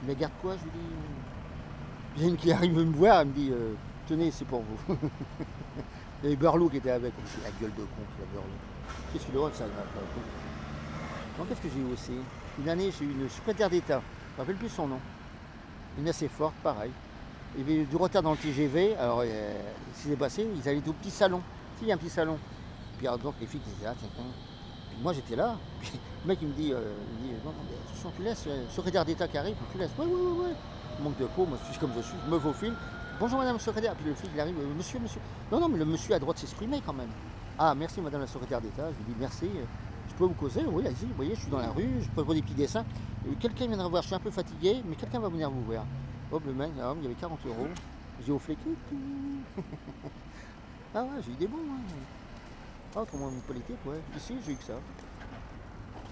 Lagarde 0.08 0.32
quoi 0.42 0.56
Je 0.56 0.64
lui 0.64 0.70
dis. 0.72 2.16
Il 2.16 2.22
y 2.22 2.26
a 2.26 2.28
une 2.28 2.36
qui 2.36 2.50
arrive 2.50 2.74
me 2.74 2.82
voir, 2.86 3.20
elle 3.20 3.28
me 3.28 3.32
dit 3.34 3.50
euh, 3.52 3.74
tenez, 4.08 4.32
c'est 4.32 4.46
pour 4.46 4.62
vous. 4.62 4.96
Il 6.22 6.24
y 6.24 6.26
avait 6.26 6.36
Burlou 6.36 6.68
qui 6.68 6.78
était 6.78 6.90
avec. 6.90 7.14
La 7.44 7.50
gueule 7.60 7.70
de 7.76 7.82
con, 7.82 8.02
la 8.18 8.26
Burlou. 8.32 8.50
Qu'est-ce 9.12 9.26
qu'il 9.26 9.36
aura 9.36 9.48
que 9.48 9.56
ça 9.56 9.66
ça. 9.66 9.70
Non, 11.38 11.44
qu'est-ce 11.44 11.60
que 11.60 11.68
j'ai 11.72 11.80
eu 11.80 11.92
aussi 11.92 12.18
Une 12.60 12.68
année, 12.68 12.90
j'ai 12.98 13.04
eu 13.06 13.10
une 13.10 13.28
secrétaire 13.28 13.70
d'État. 13.70 14.00
Je 14.02 14.32
ne 14.32 14.36
me 14.36 14.38
rappelle 14.40 14.56
plus 14.56 14.68
son 14.68 14.86
nom. 14.86 15.00
Une 15.98 16.08
assez 16.08 16.28
forte, 16.28 16.54
pareil. 16.62 16.90
Il 17.56 17.68
y 17.68 17.72
avait 17.72 17.84
du 17.84 17.96
retard 17.96 18.22
dans 18.22 18.32
le 18.32 18.36
TGV. 18.36 18.96
Alors, 18.96 19.22
euh, 19.24 19.52
ce 19.96 20.02
qui 20.02 20.08
s'est 20.10 20.16
passé, 20.16 20.46
ils 20.54 20.68
allaient 20.68 20.86
au 20.86 20.92
petit 20.92 21.10
salon. 21.10 21.40
Si, 21.78 21.84
il 21.84 21.88
y 21.88 21.92
a 21.92 21.94
un 21.94 21.98
petit 21.98 22.10
salon. 22.10 22.38
Puis 22.98 23.06
alors, 23.06 23.18
donc, 23.18 23.34
les 23.40 23.46
filles 23.46 23.60
qui 23.60 23.70
étaient 23.70 23.84
là, 23.86 23.94
tiens. 23.98 24.08
Puis 24.90 24.98
moi, 25.02 25.12
j'étais 25.14 25.36
là. 25.36 25.56
Puis 25.80 25.92
le 26.24 26.28
mec, 26.28 26.38
il 26.42 26.48
me 26.48 26.52
dit, 26.52 26.72
euh, 26.72 26.92
il 27.22 27.28
me 27.28 27.32
dit 27.34 27.40
non, 27.44 27.52
mais 27.66 28.10
tu 28.16 28.22
laisses. 28.22 28.44
euh, 28.46 28.64
secrétaire 28.70 29.04
d'État 29.04 29.26
qui 29.26 29.38
arrive, 29.38 29.56
tu 29.72 29.78
laisses. 29.78 29.90
Oui, 29.98 30.06
oui, 30.08 30.20
oui, 30.20 30.44
oui. 30.48 31.02
Manque 31.02 31.18
de 31.18 31.26
peau, 31.26 31.46
moi, 31.46 31.56
je 31.64 31.70
suis 31.70 31.80
comme 31.80 31.92
je 31.96 32.02
suis. 32.02 32.16
Je 32.26 32.30
me 32.30 32.38
faufile. 32.38 32.74
Bonjour, 33.18 33.38
madame 33.38 33.56
la 33.56 33.60
secrétaire. 33.62 33.94
Puis 33.94 34.04
le 34.06 34.14
flic, 34.14 34.30
il 34.34 34.40
arrive, 34.40 34.56
euh, 34.58 34.74
monsieur, 34.76 34.98
monsieur. 34.98 35.20
Non, 35.50 35.60
non, 35.60 35.68
mais 35.70 35.78
le 35.78 35.86
monsieur 35.86 36.14
a 36.14 36.18
droit 36.18 36.34
de 36.34 36.38
s'exprimer 36.38 36.82
quand 36.84 36.92
même. 36.92 37.10
Ah, 37.58 37.74
merci, 37.74 38.00
madame 38.02 38.20
la 38.20 38.26
secrétaire 38.26 38.60
d'État. 38.60 38.90
Je 38.92 38.96
lui 38.98 39.14
dis 39.14 39.16
merci. 39.18 39.48
Je 40.20 40.26
peux 40.26 40.32
vous 40.32 40.38
causer 40.38 40.62
Oui, 40.66 40.86
allez-y. 40.86 41.06
Vous 41.06 41.14
voyez, 41.14 41.34
je 41.34 41.40
suis 41.40 41.48
dans 41.50 41.60
la 41.60 41.70
rue, 41.70 41.88
je 42.02 42.08
peux 42.10 42.22
faire 42.22 42.34
des 42.34 42.42
petits 42.42 42.52
dessins. 42.52 42.84
Euh, 43.26 43.32
Quelqu'un 43.40 43.66
viendra 43.66 43.88
voir, 43.88 44.02
je 44.02 44.08
suis 44.08 44.14
un 44.14 44.20
peu 44.20 44.30
fatigué, 44.30 44.82
mais 44.86 44.94
quelqu'un 44.94 45.18
va 45.18 45.30
venir 45.30 45.50
vous 45.50 45.62
voir. 45.62 45.86
Hop, 46.30 46.42
le 46.44 46.52
mec, 46.52 46.72
il 46.76 46.78
y 46.78 47.06
avait 47.06 47.14
40 47.14 47.38
euros. 47.46 47.68
J'ai 48.26 48.32
au 48.32 48.38
flic. 48.38 48.58
Ah 50.94 51.04
ouais, 51.04 51.22
j'ai 51.24 51.32
eu 51.32 51.36
des 51.36 51.46
bons. 51.46 51.56
Hein. 51.56 51.80
Ah, 52.96 53.02
autrement, 53.02 53.30
une 53.30 53.40
politique, 53.42 53.76
ouais. 53.86 54.00
Ici, 54.16 54.34
j'ai 54.44 54.52
eu 54.52 54.56
que 54.56 54.64
ça. 54.64 54.74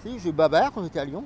Si, 0.01 0.17
j'ai 0.17 0.29
eu 0.29 0.31
Babar 0.31 0.71
quand 0.71 0.81
j'étais 0.81 0.99
à 0.99 1.05
Lyon. 1.05 1.25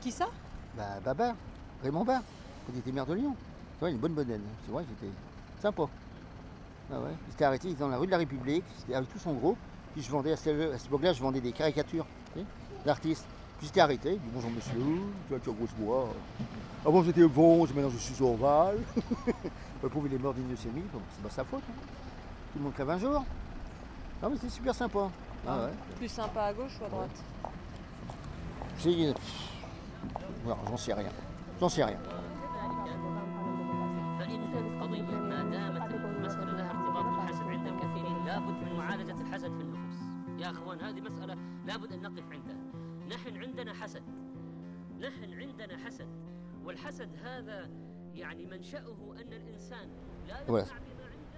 Qui 0.00 0.12
ça? 0.12 0.28
Bah, 0.76 1.00
Babar, 1.04 1.34
Raymond 1.82 2.04
Bar, 2.04 2.22
quand 2.64 2.72
il 2.72 2.78
était 2.78 2.92
maire 2.92 3.06
de 3.06 3.14
Lyon. 3.14 3.34
Vois, 3.80 3.90
une 3.90 3.98
bonne 3.98 4.14
bedaine. 4.14 4.40
C'est 4.64 4.70
vrai, 4.72 4.84
j'étais 4.88 5.12
sympa. 5.60 5.82
Ah 6.92 7.00
ouais. 7.00 7.10
Il 7.26 7.32
s'était 7.32 7.44
arrêté, 7.44 7.68
il 7.68 7.72
était 7.72 7.80
dans 7.80 7.88
la 7.88 7.98
rue 7.98 8.06
de 8.06 8.12
la 8.12 8.18
République, 8.18 8.64
c'était 8.78 8.94
avec 8.94 9.12
tout 9.12 9.18
son 9.18 9.32
groupe. 9.34 9.58
Puis 9.92 10.02
je 10.02 10.10
vendais, 10.10 10.32
à 10.32 10.36
cette, 10.36 10.86
époque-là, 10.86 11.12
je 11.12 11.22
vendais 11.22 11.40
des 11.40 11.52
caricatures 11.52 12.06
d'artistes. 12.84 13.26
Puis 13.58 13.66
j'étais 13.68 13.80
arrêté, 13.80 14.14
il 14.14 14.18
dit 14.18 14.28
bonjour 14.32 14.50
monsieur, 14.50 14.72
tu 14.72 15.28
vois, 15.30 15.38
tu 15.38 15.50
as 15.50 15.52
grosse 15.52 15.70
voix. 15.78 16.08
Avant 16.84 17.02
j'étais 17.04 17.24
bon, 17.28 17.64
maintenant 17.66 17.90
je 17.90 17.98
suis 17.98 18.20
ovale. 18.24 18.78
le 19.82 19.88
pauvre 19.88 20.06
il 20.08 20.14
est 20.14 20.18
mort 20.18 20.34
d'une 20.34 20.50
leucémie, 20.50 20.82
bon, 20.92 21.00
c'est 21.14 21.22
pas 21.22 21.30
sa 21.30 21.44
faute. 21.44 21.62
hein. 21.68 21.74
Tout 22.52 22.58
le 22.58 22.64
monde 22.64 22.72
crève 22.74 22.90
un 22.90 22.98
jour. 22.98 23.24
Non 24.20 24.30
mais 24.30 24.36
c'était 24.36 24.48
super 24.48 24.74
sympa. 24.74 25.08
Ah 25.46 25.58
ouais. 25.66 25.70
Plus 25.96 26.08
sympa 26.08 26.42
à 26.42 26.52
gauche 26.52 26.72
ou 26.80 26.84
à 26.84 26.88
droite? 26.88 27.22
C'est- 28.78 29.14
J'en 30.68 30.76
sais 30.76 30.94
rien. 30.94 31.10
J'en 31.60 31.68
sais 31.68 31.84
rien. 31.84 31.98
هذه 40.91 41.01
مسألة 41.01 41.37
لابد 41.65 41.93
أن 41.93 42.01
نقف 42.01 42.23
عندها 42.31 42.57
نحن 43.09 43.37
عندنا 43.37 43.73
حسد 43.73 44.03
نحن 44.99 45.33
عندنا 45.33 45.77
حسد 45.85 46.07
والحسد 46.65 47.09
هذا 47.23 47.69
يعني 48.13 48.45
منشأه 48.45 48.95
أن 49.21 49.33
الإنسان 49.33 49.89
لا 50.27 50.35
Voilà. 50.47 50.67
يقنع 50.67 50.77
بما 50.77 51.05
عنده 51.05 51.37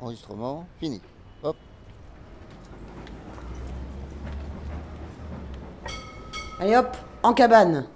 Enregistrement, 0.00 0.64
fini. 0.80 1.00
Hop. 1.42 1.56
Allez 6.60 6.76
hop, 6.76 6.96
en 7.22 7.34
cabane. 7.34 7.86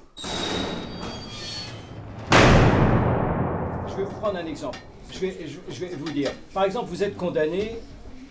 Je 3.89 3.95
vais 3.97 4.05
vous 4.05 4.11
prendre 4.21 4.39
un 4.39 4.47
exemple. 4.47 4.79
Je 5.13 5.19
vais, 5.19 5.47
je, 5.47 5.59
je 5.69 5.85
vais 5.85 5.95
vous 5.95 6.11
dire. 6.11 6.31
Par 6.55 6.65
exemple, 6.65 6.89
vous 6.89 7.03
êtes 7.03 7.17
condamné, 7.17 7.79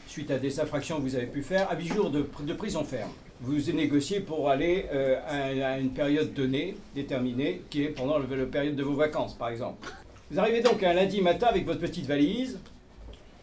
suite 0.07 0.31
à 0.31 0.39
des 0.39 0.61
infractions 0.61 0.97
que 0.97 1.03
vous 1.03 1.17
avez 1.17 1.27
pu 1.27 1.43
faire, 1.43 1.71
à 1.71 1.77
8 1.77 1.87
jours 1.95 2.11
de, 2.11 2.23
pr- 2.23 2.45
de 2.45 2.53
prison 2.55 2.85
ferme. 2.85 3.11
Vous 3.41 3.55
négociez 3.73 4.21
pour 4.21 4.49
aller 4.49 4.87
euh, 4.93 5.21
à, 5.29 5.79
une 5.79 5.91
période 5.91 6.33
donnée, 6.33 6.77
déterminée, 6.95 7.63
qui 7.69 7.83
est 7.85 7.89
pendant 7.89 8.19
la 8.19 8.47
période 8.47 8.77
de 8.77 8.83
vos 8.83 8.95
vacances, 8.95 9.35
par 9.35 9.49
exemple. 9.51 9.89
Vous 10.31 10.39
arrivez 10.41 10.61
donc 10.63 10.83
un 10.83 10.95
lundi 10.95 11.21
matin 11.21 11.49
avec 11.49 11.67
votre 11.67 11.81
petite 11.81 12.07
valise. 12.07 12.59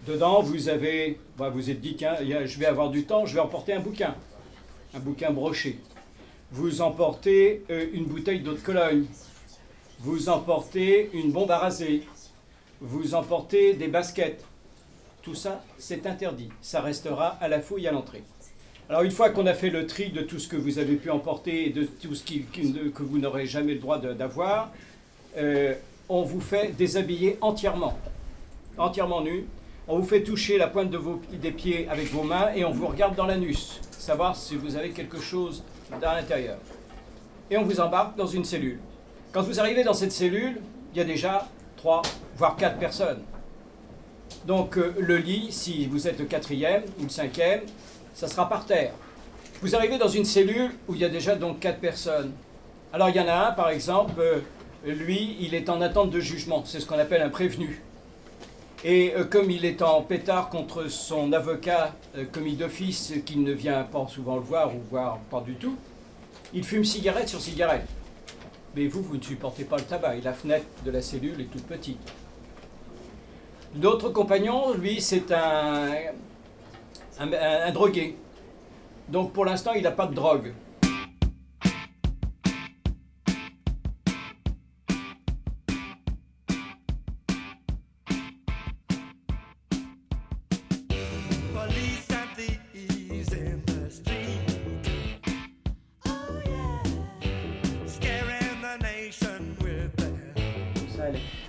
Dedans, 0.08 0.42
vous 0.42 0.68
avez, 0.68 1.18
bah, 1.38 1.50
vous 1.50 1.70
êtes 1.70 1.80
dit, 1.80 1.96
tiens, 1.96 2.16
je 2.22 2.60
vais 2.60 2.66
avoir 2.66 2.90
du 2.90 3.04
temps, 3.06 3.26
je 3.26 3.36
vais 3.36 3.40
emporter 3.40 3.74
un 3.74 3.80
bouquin, 3.80 4.16
un 4.94 5.00
bouquin 5.00 5.32
broché. 5.32 5.80
Vous 6.52 6.82
emportez 6.82 7.64
euh, 7.70 7.86
une 7.94 8.06
bouteille 8.06 8.42
d'eau 8.42 8.54
de 8.54 8.60
Cologne. 8.60 9.06
Vous 10.00 10.28
emportez 10.28 11.10
une 11.14 11.32
bombe 11.32 11.52
à 11.52 11.58
raser. 11.60 12.04
Vous 12.82 13.16
emportez 13.16 13.74
des 13.76 13.88
baskets. 13.88 14.44
Tout 15.24 15.36
ça, 15.36 15.64
c'est 15.78 16.06
interdit. 16.06 16.50
Ça 16.62 16.82
restera 16.82 17.38
à 17.40 17.48
la 17.48 17.62
fouille 17.62 17.88
à 17.88 17.92
l'entrée. 17.92 18.24
Alors 18.90 19.04
une 19.04 19.12
fois 19.12 19.30
qu'on 19.30 19.46
a 19.48 19.54
fait 19.54 19.70
le 19.70 19.88
tri 19.88 20.10
de 20.10 20.22
tout 20.22 20.38
ce 20.38 20.50
que 20.50 20.58
vous 20.58 20.78
avez 20.80 20.96
pu 20.98 21.10
emporter 21.10 21.68
et 21.68 21.70
de 21.70 21.84
tout 21.86 22.14
ce 22.14 22.24
qui- 22.24 22.44
que 22.44 23.02
vous 23.04 23.18
n'aurez 23.18 23.46
jamais 23.46 23.74
le 23.74 23.80
droit 23.80 23.98
d'avoir, 24.00 24.72
euh, 25.38 25.74
on 26.10 26.24
vous 26.24 26.42
fait 26.42 26.74
déshabiller 26.78 27.38
entièrement. 27.40 27.98
Entièrement 28.78 29.22
nu. 29.22 29.46
On 29.88 30.00
vous 30.00 30.06
fait 30.06 30.24
toucher 30.24 30.58
la 30.58 30.68
pointe 30.68 30.90
de 30.90 30.98
vos, 30.98 31.22
des 31.32 31.52
pieds 31.52 31.88
avec 31.90 32.08
vos 32.12 32.24
mains 32.24 32.52
et 32.54 32.66
on 32.66 32.72
vous 32.72 32.88
regarde 32.88 33.16
dans 33.16 33.26
l'anus. 33.26 33.80
Savoir 33.92 34.36
si 34.36 34.56
vous 34.56 34.76
avez 34.76 34.90
quelque 34.92 35.20
chose 35.20 35.64
à 36.02 36.16
l'intérieur. 36.16 36.58
Et 37.50 37.56
on 37.58 37.64
vous 37.64 37.80
embarque 37.80 38.18
dans 38.18 38.28
une 38.28 38.44
cellule. 38.44 38.80
Quand 39.32 39.42
vous 39.44 39.60
arrivez 39.60 39.84
dans 39.84 39.94
cette 39.94 40.12
cellule, 40.12 40.60
il 40.94 40.98
y 40.98 41.02
a 41.02 41.06
déjà 41.06 41.48
trois, 41.78 42.02
voire 42.36 42.56
quatre 42.58 42.78
personnes. 42.78 43.22
Donc 44.46 44.78
euh, 44.78 44.94
le 45.00 45.18
lit, 45.18 45.48
si 45.52 45.86
vous 45.86 46.08
êtes 46.08 46.20
le 46.20 46.26
quatrième 46.26 46.84
ou 47.00 47.04
le 47.04 47.10
cinquième, 47.10 47.62
ça 48.14 48.28
sera 48.28 48.50
par 48.50 48.66
terre. 48.66 48.94
Vous 49.62 49.76
arrivez 49.76 49.98
dans 49.98 50.10
une 50.10 50.26
cellule 50.26 50.72
où 50.88 50.96
il 50.96 51.02
y 51.02 51.06
a 51.06 51.10
déjà 51.10 51.36
donc 51.36 51.60
quatre 51.60 51.80
personnes. 51.80 52.34
Alors 52.92 53.10
il 53.10 53.16
y 53.16 53.20
en 53.20 53.28
a 53.28 53.50
un, 53.50 53.52
par 53.54 53.70
exemple, 53.70 54.20
euh, 54.20 54.42
lui, 54.86 55.38
il 55.40 55.56
est 55.56 55.70
en 55.70 55.80
attente 55.82 56.10
de 56.10 56.20
jugement. 56.20 56.64
C'est 56.66 56.82
ce 56.82 56.86
qu'on 56.86 57.00
appelle 57.00 57.22
un 57.22 57.30
prévenu. 57.30 57.82
Et 58.84 59.14
euh, 59.16 59.24
comme 59.24 59.50
il 59.50 59.64
est 59.64 59.82
en 59.82 60.02
pétard 60.02 60.50
contre 60.50 60.90
son 60.90 61.32
avocat 61.32 61.96
commis 62.34 62.56
d'office, 62.56 63.14
qui 63.26 63.38
ne 63.38 63.54
vient 63.54 63.84
pas 63.84 64.06
souvent 64.08 64.36
le 64.36 64.42
voir 64.42 64.76
ou 64.76 64.80
voir 64.90 65.20
pas 65.32 65.40
du 65.40 65.56
tout, 65.56 65.78
il 66.54 66.66
fume 66.66 66.84
cigarette 66.84 67.30
sur 67.30 67.40
cigarette. 67.40 67.88
Mais 68.76 68.88
vous, 68.88 69.02
vous 69.02 69.16
ne 69.16 69.24
supportez 69.24 69.64
pas 69.64 69.78
le 69.78 69.84
tabac 69.84 70.18
et 70.18 70.22
la 70.22 70.34
fenêtre 70.34 70.66
de 70.86 70.92
la 70.92 71.02
cellule 71.02 71.40
est 71.40 71.46
toute 71.46 71.64
petite. 71.64 72.00
L'autre 73.82 74.10
compagnon, 74.10 74.74
lui, 74.74 75.02
c'est 75.02 75.32
un, 75.32 75.92
un, 77.20 77.72
drogué. 77.72 78.16
Donc 79.10 79.34
pour 79.34 79.46
l'instant, 79.46 79.72
il 79.74 79.84
n'a 79.84 79.92
pas 79.92 80.06
de 80.06 80.14
drogue. 80.14 80.54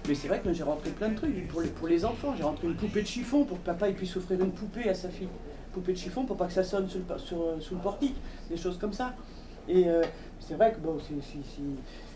Mais 0.08 0.14
c'est 0.14 0.28
vrai 0.28 0.40
que 0.40 0.52
j'ai 0.52 0.62
rentré 0.62 0.90
plein 0.90 1.08
de 1.08 1.16
trucs 1.16 1.48
pour 1.48 1.62
les, 1.62 1.68
pour 1.68 1.88
les 1.88 2.04
enfants. 2.04 2.34
J'ai 2.36 2.42
rentré 2.42 2.66
une 2.66 2.76
poupée 2.76 3.02
de 3.02 3.06
chiffon 3.06 3.44
pour 3.44 3.58
que 3.58 3.64
papa 3.64 3.90
puisse 3.92 4.16
offrir 4.16 4.40
une 4.42 4.52
poupée 4.52 4.88
à 4.88 4.94
sa 4.94 5.08
fille. 5.08 5.28
Poupée 5.72 5.92
de 5.92 5.98
chiffon 5.98 6.24
pour 6.24 6.36
pas 6.36 6.46
que 6.46 6.52
ça 6.52 6.62
sonne 6.62 6.86
euh, 7.10 7.58
sous 7.60 7.74
le 7.74 7.80
portique. 7.80 8.16
Des 8.50 8.56
choses 8.56 8.76
comme 8.78 8.92
ça. 8.92 9.14
Et 9.66 9.88
euh, 9.88 10.02
c'est 10.40 10.54
vrai 10.54 10.72
que 10.72 10.78
bon, 10.78 10.98
c'est. 11.00 11.14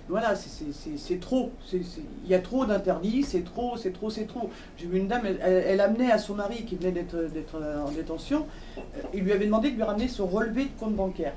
Voilà, 0.09 0.35
c'est- 0.35 1.21
trop. 1.21 1.51
Il 1.73 2.31
y 2.31 2.35
a 2.35 2.39
trop 2.39 2.65
d'interdits, 2.65 3.23
c'est 3.23 3.45
trop, 3.45 3.77
c'est 3.77 3.93
trop, 3.93 4.09
c'est 4.09 4.25
trop. 4.27 4.49
J'ai 4.79 4.87
vu 4.87 4.99
une 4.99 5.09
dame, 5.09 5.27
elle, 5.43 5.81
amenait 5.81 6.11
à 6.11 6.19
son 6.19 6.35
mari 6.35 6.65
qui 6.65 6.77
venait 6.77 6.93
d'être 6.93 7.15
euh, 7.57 7.83
en 7.83 7.91
détention, 7.91 8.47
il 9.13 9.23
lui 9.23 9.33
avait 9.33 9.45
demandé 9.45 9.71
de 9.71 9.77
lui 9.77 9.83
ramener 9.83 10.09
son 10.09 10.27
relevé 10.27 10.65
de 10.65 10.71
compte 10.81 10.95
bancaire 10.95 11.35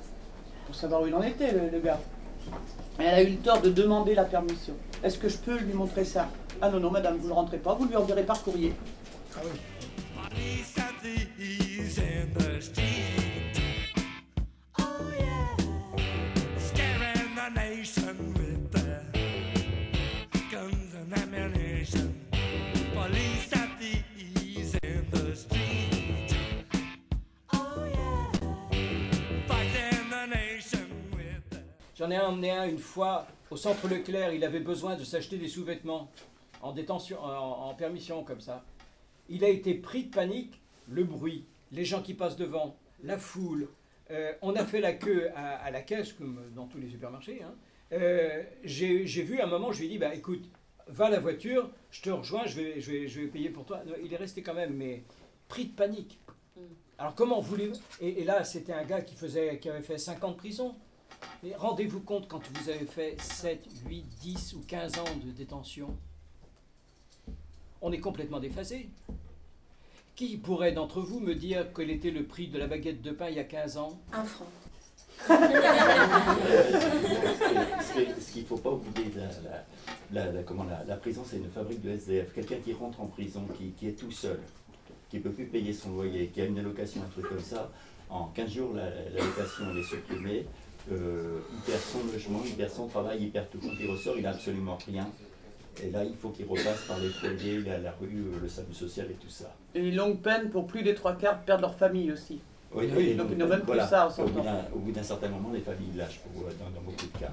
pour 0.65 0.75
savoir 0.75 1.01
où 1.01 1.07
il 1.07 1.13
en 1.15 1.21
était, 1.21 1.51
le, 1.51 1.69
le 1.69 1.79
gars. 1.79 1.99
Elle 2.97 3.07
a 3.07 3.21
eu 3.23 3.31
le 3.31 3.37
tort 3.37 3.61
de 3.61 3.69
demander 3.69 4.15
la 4.15 4.23
permission. 4.23 4.73
Est-ce 5.03 5.17
que 5.17 5.27
je 5.27 5.37
peux 5.37 5.57
lui 5.57 5.73
montrer 5.73 6.05
ça? 6.05 6.29
Ah 6.61 6.69
non, 6.69 6.79
non, 6.79 6.91
madame, 6.91 7.17
vous 7.17 7.27
ne 7.27 7.33
rentrez 7.33 7.57
pas, 7.57 7.73
vous 7.73 7.85
lui 7.85 7.95
enverrez 7.95 8.23
par 8.23 8.41
courrier. 8.43 8.73
Oh. 9.35 9.39
Oh 10.19 10.27
with 18.33 18.71
their 18.71 19.01
J'en 32.01 32.09
ai 32.09 32.17
emmené 32.17 32.49
un 32.49 32.67
une 32.67 32.79
fois 32.79 33.27
au 33.51 33.55
centre 33.55 33.87
Leclerc, 33.87 34.33
il 34.33 34.43
avait 34.43 34.59
besoin 34.59 34.95
de 34.95 35.03
s'acheter 35.03 35.37
des 35.37 35.47
sous-vêtements 35.47 36.09
en 36.61 36.71
détention, 36.73 37.19
en, 37.23 37.69
en 37.69 37.73
permission 37.75 38.23
comme 38.23 38.41
ça. 38.41 38.63
Il 39.29 39.43
a 39.43 39.49
été 39.49 39.73
pris 39.75 40.05
de 40.05 40.11
panique, 40.11 40.61
le 40.89 41.03
bruit, 41.03 41.45
les 41.71 41.85
gens 41.85 42.01
qui 42.01 42.13
passent 42.13 42.35
devant, 42.37 42.75
la 43.03 43.17
foule. 43.17 43.69
Euh, 44.11 44.33
on 44.41 44.55
a 44.55 44.65
fait 44.65 44.81
la 44.81 44.93
queue 44.93 45.29
à, 45.35 45.55
à 45.57 45.71
la 45.71 45.81
caisse, 45.81 46.13
comme 46.13 46.41
dans 46.55 46.67
tous 46.67 46.77
les 46.79 46.89
supermarchés. 46.89 47.41
hein. 47.43 47.53
Euh, 47.93 48.43
J'ai 48.63 49.03
vu 49.05 49.39
à 49.39 49.45
un 49.45 49.47
moment, 49.49 49.71
je 49.71 49.79
lui 49.79 49.85
ai 49.87 49.89
dit, 49.89 49.97
bah, 49.97 50.13
écoute, 50.13 50.43
va 50.87 51.05
à 51.05 51.09
la 51.09 51.19
voiture, 51.19 51.69
je 51.91 52.01
te 52.01 52.09
rejoins, 52.09 52.45
je 52.45 52.59
vais, 52.59 52.81
je 52.81 52.91
vais, 52.91 53.07
je 53.07 53.21
vais 53.21 53.27
payer 53.27 53.49
pour 53.49 53.65
toi. 53.65 53.81
Non, 53.85 53.93
il 54.03 54.13
est 54.13 54.17
resté 54.17 54.41
quand 54.41 54.53
même, 54.53 54.73
mais 54.75 55.03
pris 55.47 55.65
de 55.65 55.73
panique. 55.73 56.19
Alors 56.97 57.15
comment 57.15 57.39
voulez-vous 57.41 57.79
et, 58.01 58.21
et 58.21 58.23
là, 58.23 58.43
c'était 58.43 58.73
un 58.73 58.83
gars 58.83 59.01
qui, 59.01 59.15
faisait, 59.15 59.57
qui 59.59 59.69
avait 59.69 59.81
fait 59.81 59.97
5 59.97 60.23
ans 60.23 60.31
de 60.31 60.35
prison. 60.35 60.75
Mais 61.43 61.55
rendez-vous 61.55 62.01
compte 62.01 62.27
quand 62.27 62.41
vous 62.47 62.69
avez 62.69 62.85
fait 62.85 63.19
7, 63.21 63.65
8, 63.87 64.03
10 64.21 64.53
ou 64.55 64.61
15 64.67 64.99
ans 64.99 65.15
de 65.23 65.31
détention, 65.31 65.95
on 67.81 67.91
est 67.91 67.99
complètement 67.99 68.39
déphasé. 68.39 68.89
Qui 70.15 70.37
pourrait 70.37 70.71
d'entre 70.73 71.01
vous 71.01 71.19
me 71.19 71.33
dire 71.35 71.67
quel 71.75 71.89
était 71.89 72.11
le 72.11 72.23
prix 72.23 72.47
de 72.47 72.57
la 72.59 72.67
baguette 72.67 73.01
de 73.01 73.11
pain 73.11 73.29
il 73.29 73.35
y 73.35 73.39
a 73.39 73.43
15 73.43 73.77
ans? 73.77 73.99
Un 74.13 74.23
franc. 74.23 74.45
Ce 77.81 78.31
qu'il 78.33 78.41
ne 78.41 78.47
faut 78.47 78.57
pas 78.57 78.71
oublier, 78.71 79.07
la, 79.15 79.23
la- 79.49 80.25
la- 80.25 80.31
la- 80.31 80.43
comment, 80.43 80.63
la, 80.65 80.83
la 80.83 80.95
prison, 80.97 81.23
c'est 81.25 81.37
une 81.37 81.49
fabrique 81.49 81.81
de 81.81 81.91
SDF. 81.91 82.33
Quelqu'un 82.33 82.57
qui 82.63 82.73
rentre 82.73 83.01
en 83.01 83.07
prison, 83.07 83.45
qui, 83.57 83.69
qui 83.71 83.87
est 83.87 83.93
tout 83.99 84.11
seul, 84.11 84.39
qui 85.09 85.17
ne 85.17 85.21
peut 85.21 85.31
plus 85.31 85.45
payer 85.45 85.73
son 85.73 85.91
loyer, 85.91 86.27
qui 86.27 86.41
a 86.41 86.45
une 86.45 86.57
allocation, 86.59 87.01
un 87.01 87.09
truc 87.09 87.27
comme 87.29 87.39
ça, 87.41 87.69
en 88.09 88.25
15 88.27 88.49
jours, 88.51 88.73
la- 88.73 88.89
l'allocation 88.89 89.75
est 89.77 89.83
supprimée, 89.83 90.45
euh, 90.91 91.39
il 91.53 91.59
perd 91.71 91.81
son 91.81 91.99
logement, 92.11 92.41
il 92.45 92.53
perd 92.55 92.71
son 92.71 92.87
travail, 92.87 93.19
il 93.21 93.31
perd 93.31 93.49
tout. 93.49 93.59
Quand 93.59 93.69
il 93.79 93.89
ressort, 93.89 94.15
il 94.17 94.23
n'a 94.23 94.31
absolument 94.31 94.77
rien. 94.87 95.07
Et 95.83 95.89
là, 95.89 96.03
il 96.03 96.15
faut 96.15 96.29
qu'il 96.29 96.45
repasse 96.45 96.81
par 96.87 96.99
les 96.99 97.09
foyers, 97.09 97.59
la, 97.61 97.77
la 97.79 97.91
rue, 97.99 98.07
euh, 98.33 98.39
le 98.41 98.47
salut 98.49 98.73
social 98.73 99.07
et 99.09 99.13
tout 99.15 99.29
ça. 99.29 99.55
Et 99.73 99.79
une 99.87 99.95
longue 99.95 100.19
peine 100.21 100.49
pour 100.49 100.67
plus 100.67 100.83
des 100.83 100.93
trois 100.93 101.13
quarts 101.15 101.39
perdre 101.41 101.61
leur 101.61 101.75
famille 101.75 102.11
aussi. 102.11 102.39
Oui, 102.73 102.89
Oui, 102.95 103.15
donc 103.15 103.27
ils 103.31 103.37
n'ont 103.37 103.47
même 103.47 103.61
plus 103.61 103.79
ça 103.79 104.05
en 104.05 104.07
au 104.07 104.11
sortant. 104.11 104.31
bout 104.31 104.41
d'un- 104.41 104.65
Au 104.73 104.79
bout 104.79 104.91
d'un 104.91 105.03
certain 105.03 105.29
moment, 105.29 105.49
les 105.53 105.59
familles 105.61 105.93
lâchent 105.95 106.19
pour, 106.19 106.43
euh, 106.43 106.51
dans, 106.59 106.69
dans 106.69 106.81
beaucoup 106.85 107.05
de 107.05 107.17
cas. 107.19 107.31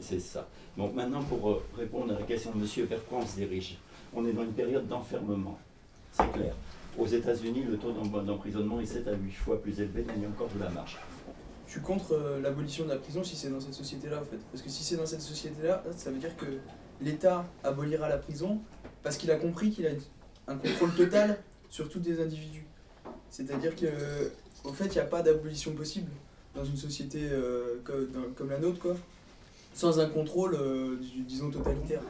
C'est 0.00 0.20
ça. 0.20 0.48
Donc 0.76 0.94
maintenant, 0.94 1.22
pour 1.22 1.50
euh, 1.50 1.62
répondre 1.76 2.14
à 2.14 2.18
la 2.20 2.24
question 2.24 2.50
de 2.52 2.58
monsieur, 2.58 2.84
vers 2.86 3.04
quoi 3.06 3.18
on 3.22 3.26
se 3.26 3.36
dirige 3.36 3.76
On 4.14 4.24
est 4.26 4.32
dans 4.32 4.42
une 4.42 4.52
période 4.52 4.86
d'enfermement, 4.88 5.58
c'est 6.12 6.30
clair. 6.32 6.54
Aux 6.98 7.06
États-Unis, 7.06 7.64
le 7.68 7.76
taux 7.76 7.92
d'em- 7.92 8.24
d'emprisonnement 8.24 8.80
est 8.80 8.86
7 8.86 9.06
à 9.08 9.12
8 9.12 9.30
fois 9.32 9.60
plus 9.60 9.78
élevé, 9.80 10.04
mais 10.06 10.14
il 10.16 10.22
y 10.22 10.24
a 10.24 10.28
encore 10.28 10.48
de 10.56 10.62
la 10.64 10.70
marge. 10.70 10.96
je 11.66 11.72
suis 11.72 11.80
contre 11.82 12.12
euh, 12.14 12.40
l'abolition 12.40 12.84
de 12.84 12.90
la 12.90 12.96
prison 12.96 13.22
si 13.22 13.36
c'est 13.36 13.50
dans 13.50 13.60
cette 13.60 13.74
société-là, 13.74 14.20
en 14.22 14.24
fait. 14.24 14.38
Parce 14.50 14.62
que 14.62 14.70
si 14.70 14.82
c'est 14.82 14.96
dans 14.96 15.04
cette 15.04 15.20
société-là, 15.20 15.82
ça 15.94 16.10
veut 16.10 16.18
dire 16.18 16.34
que 16.36 16.46
l'État 17.00 17.46
abolira 17.64 18.08
la 18.08 18.18
prison 18.18 18.60
parce 19.02 19.16
qu'il 19.16 19.30
a 19.30 19.36
compris 19.36 19.70
qu'il 19.70 19.86
a 19.86 19.90
un 20.48 20.56
contrôle 20.56 20.94
total 20.94 21.38
sur 21.68 21.88
tous 21.88 22.00
les 22.04 22.20
individus. 22.20 22.66
C'est-à-dire 23.30 23.74
que, 23.76 23.86
au 24.64 24.72
fait, 24.72 24.86
il 24.86 24.92
n'y 24.92 24.98
a 24.98 25.04
pas 25.04 25.22
d'abolition 25.22 25.72
possible 25.72 26.10
dans 26.54 26.64
une 26.64 26.76
société 26.76 27.20
euh, 27.22 27.76
comme 28.36 28.50
la 28.50 28.58
nôtre, 28.58 28.78
quoi, 28.80 28.96
sans 29.74 30.00
un 30.00 30.08
contrôle, 30.08 30.54
euh, 30.54 30.96
disons, 31.26 31.50
totalitaire. 31.50 32.00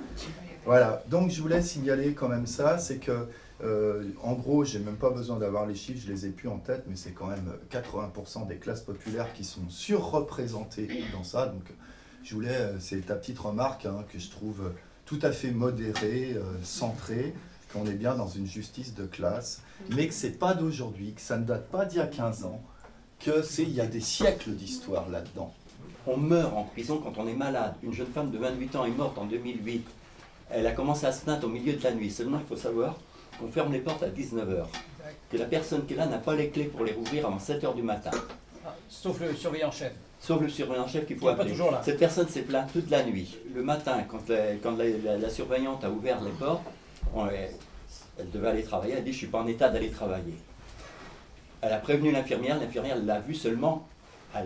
Voilà, 0.64 1.02
donc 1.08 1.30
je 1.30 1.42
voulais 1.42 1.62
signaler 1.62 2.14
quand 2.14 2.28
même 2.28 2.46
ça, 2.46 2.78
c'est 2.78 2.98
que, 2.98 3.26
euh, 3.62 4.04
en 4.22 4.34
gros, 4.34 4.64
j'ai 4.64 4.78
même 4.78 4.96
pas 4.96 5.10
besoin 5.10 5.38
d'avoir 5.38 5.66
les 5.66 5.74
chiffres, 5.74 6.00
je 6.06 6.12
les 6.12 6.26
ai 6.26 6.30
plus 6.30 6.48
en 6.48 6.58
tête, 6.58 6.84
mais 6.88 6.96
c'est 6.96 7.10
quand 7.10 7.26
même 7.26 7.52
80% 7.70 8.46
des 8.46 8.56
classes 8.56 8.82
populaires 8.82 9.32
qui 9.32 9.44
sont 9.44 9.68
surreprésentées 9.68 10.88
dans 11.12 11.24
ça. 11.24 11.46
Donc, 11.46 11.64
je 12.26 12.34
voulais, 12.34 12.48
euh, 12.48 12.80
c'est 12.80 13.06
ta 13.06 13.14
petite 13.14 13.38
remarque 13.38 13.86
hein, 13.86 14.04
que 14.12 14.18
je 14.18 14.28
trouve 14.28 14.72
tout 15.04 15.18
à 15.22 15.30
fait 15.30 15.52
modérée, 15.52 16.34
euh, 16.34 16.42
centrée, 16.64 17.32
qu'on 17.72 17.86
est 17.86 17.94
bien 17.94 18.16
dans 18.16 18.26
une 18.26 18.46
justice 18.46 18.94
de 18.94 19.06
classe, 19.06 19.62
mais 19.90 20.08
que 20.08 20.14
c'est 20.14 20.38
pas 20.38 20.54
d'aujourd'hui, 20.54 21.12
que 21.12 21.20
ça 21.20 21.36
ne 21.36 21.44
date 21.44 21.68
pas 21.68 21.84
d'il 21.84 21.98
y 21.98 22.00
a 22.00 22.06
15 22.06 22.44
ans, 22.44 22.60
que 23.20 23.42
c'est 23.42 23.62
il 23.62 23.72
y 23.72 23.80
a 23.80 23.86
des 23.86 24.00
siècles 24.00 24.50
d'histoire 24.50 25.08
là-dedans. 25.08 25.54
On 26.08 26.16
meurt 26.16 26.52
en 26.52 26.64
prison 26.64 26.98
quand 26.98 27.14
on 27.16 27.28
est 27.28 27.34
malade. 27.34 27.74
Une 27.82 27.92
jeune 27.92 28.10
femme 28.12 28.30
de 28.32 28.38
28 28.38 28.76
ans 28.76 28.84
est 28.84 28.90
morte 28.90 29.18
en 29.18 29.26
2008. 29.26 29.86
Elle 30.50 30.66
a 30.66 30.72
commencé 30.72 31.06
à 31.06 31.12
se 31.12 31.22
plaindre 31.22 31.46
au 31.46 31.50
milieu 31.50 31.74
de 31.74 31.82
la 31.82 31.92
nuit. 31.92 32.10
Seulement, 32.10 32.38
il 32.40 32.46
faut 32.46 32.60
savoir 32.60 32.96
qu'on 33.38 33.48
ferme 33.48 33.72
les 33.72 33.80
portes 33.80 34.02
à 34.02 34.08
19h. 34.08 34.66
Que 35.30 35.36
la 35.36 35.46
personne 35.46 35.84
qui 35.86 35.94
est 35.94 35.96
là 35.96 36.06
n'a 36.06 36.18
pas 36.18 36.34
les 36.34 36.50
clés 36.50 36.64
pour 36.64 36.84
les 36.84 36.92
rouvrir 36.92 37.26
avant 37.26 37.38
7h 37.38 37.74
du 37.74 37.82
matin. 37.82 38.12
Sauf 38.88 39.20
le 39.20 39.34
surveillant-chef. 39.34 39.92
Sauf 40.20 40.40
le 40.40 40.48
surveillant-chef 40.48 41.06
qu'il 41.06 41.16
faut 41.18 41.26
appeler. 41.40 41.50
Cette 41.84 41.98
personne 41.98 42.28
s'est 42.28 42.42
plainte 42.42 42.72
toute 42.72 42.90
la 42.90 43.04
nuit. 43.04 43.36
Le 43.54 43.62
matin, 43.62 44.02
quand 44.08 44.28
la, 44.28 44.54
quand 44.62 44.76
la, 44.76 44.84
la- 45.04 45.18
la 45.18 45.30
surveillante 45.30 45.84
a 45.84 45.90
ouvert 45.90 46.20
les 46.22 46.30
portes, 46.32 46.62
on- 47.14 47.26
elle, 47.26 47.50
elle 48.18 48.30
devait 48.30 48.48
aller 48.48 48.62
travailler. 48.62 48.92
Elle 48.94 48.98
a 49.00 49.02
dit 49.02 49.12
Je 49.12 49.16
ne 49.16 49.18
suis 49.18 49.26
pas 49.28 49.40
en 49.40 49.46
état 49.46 49.68
d'aller 49.68 49.90
travailler. 49.90 50.34
Elle 51.60 51.72
a 51.72 51.78
prévenu 51.78 52.12
l'infirmière. 52.12 52.58
L'infirmière 52.58 52.96
l'a 53.02 53.20
vue 53.20 53.34
seulement 53.34 53.86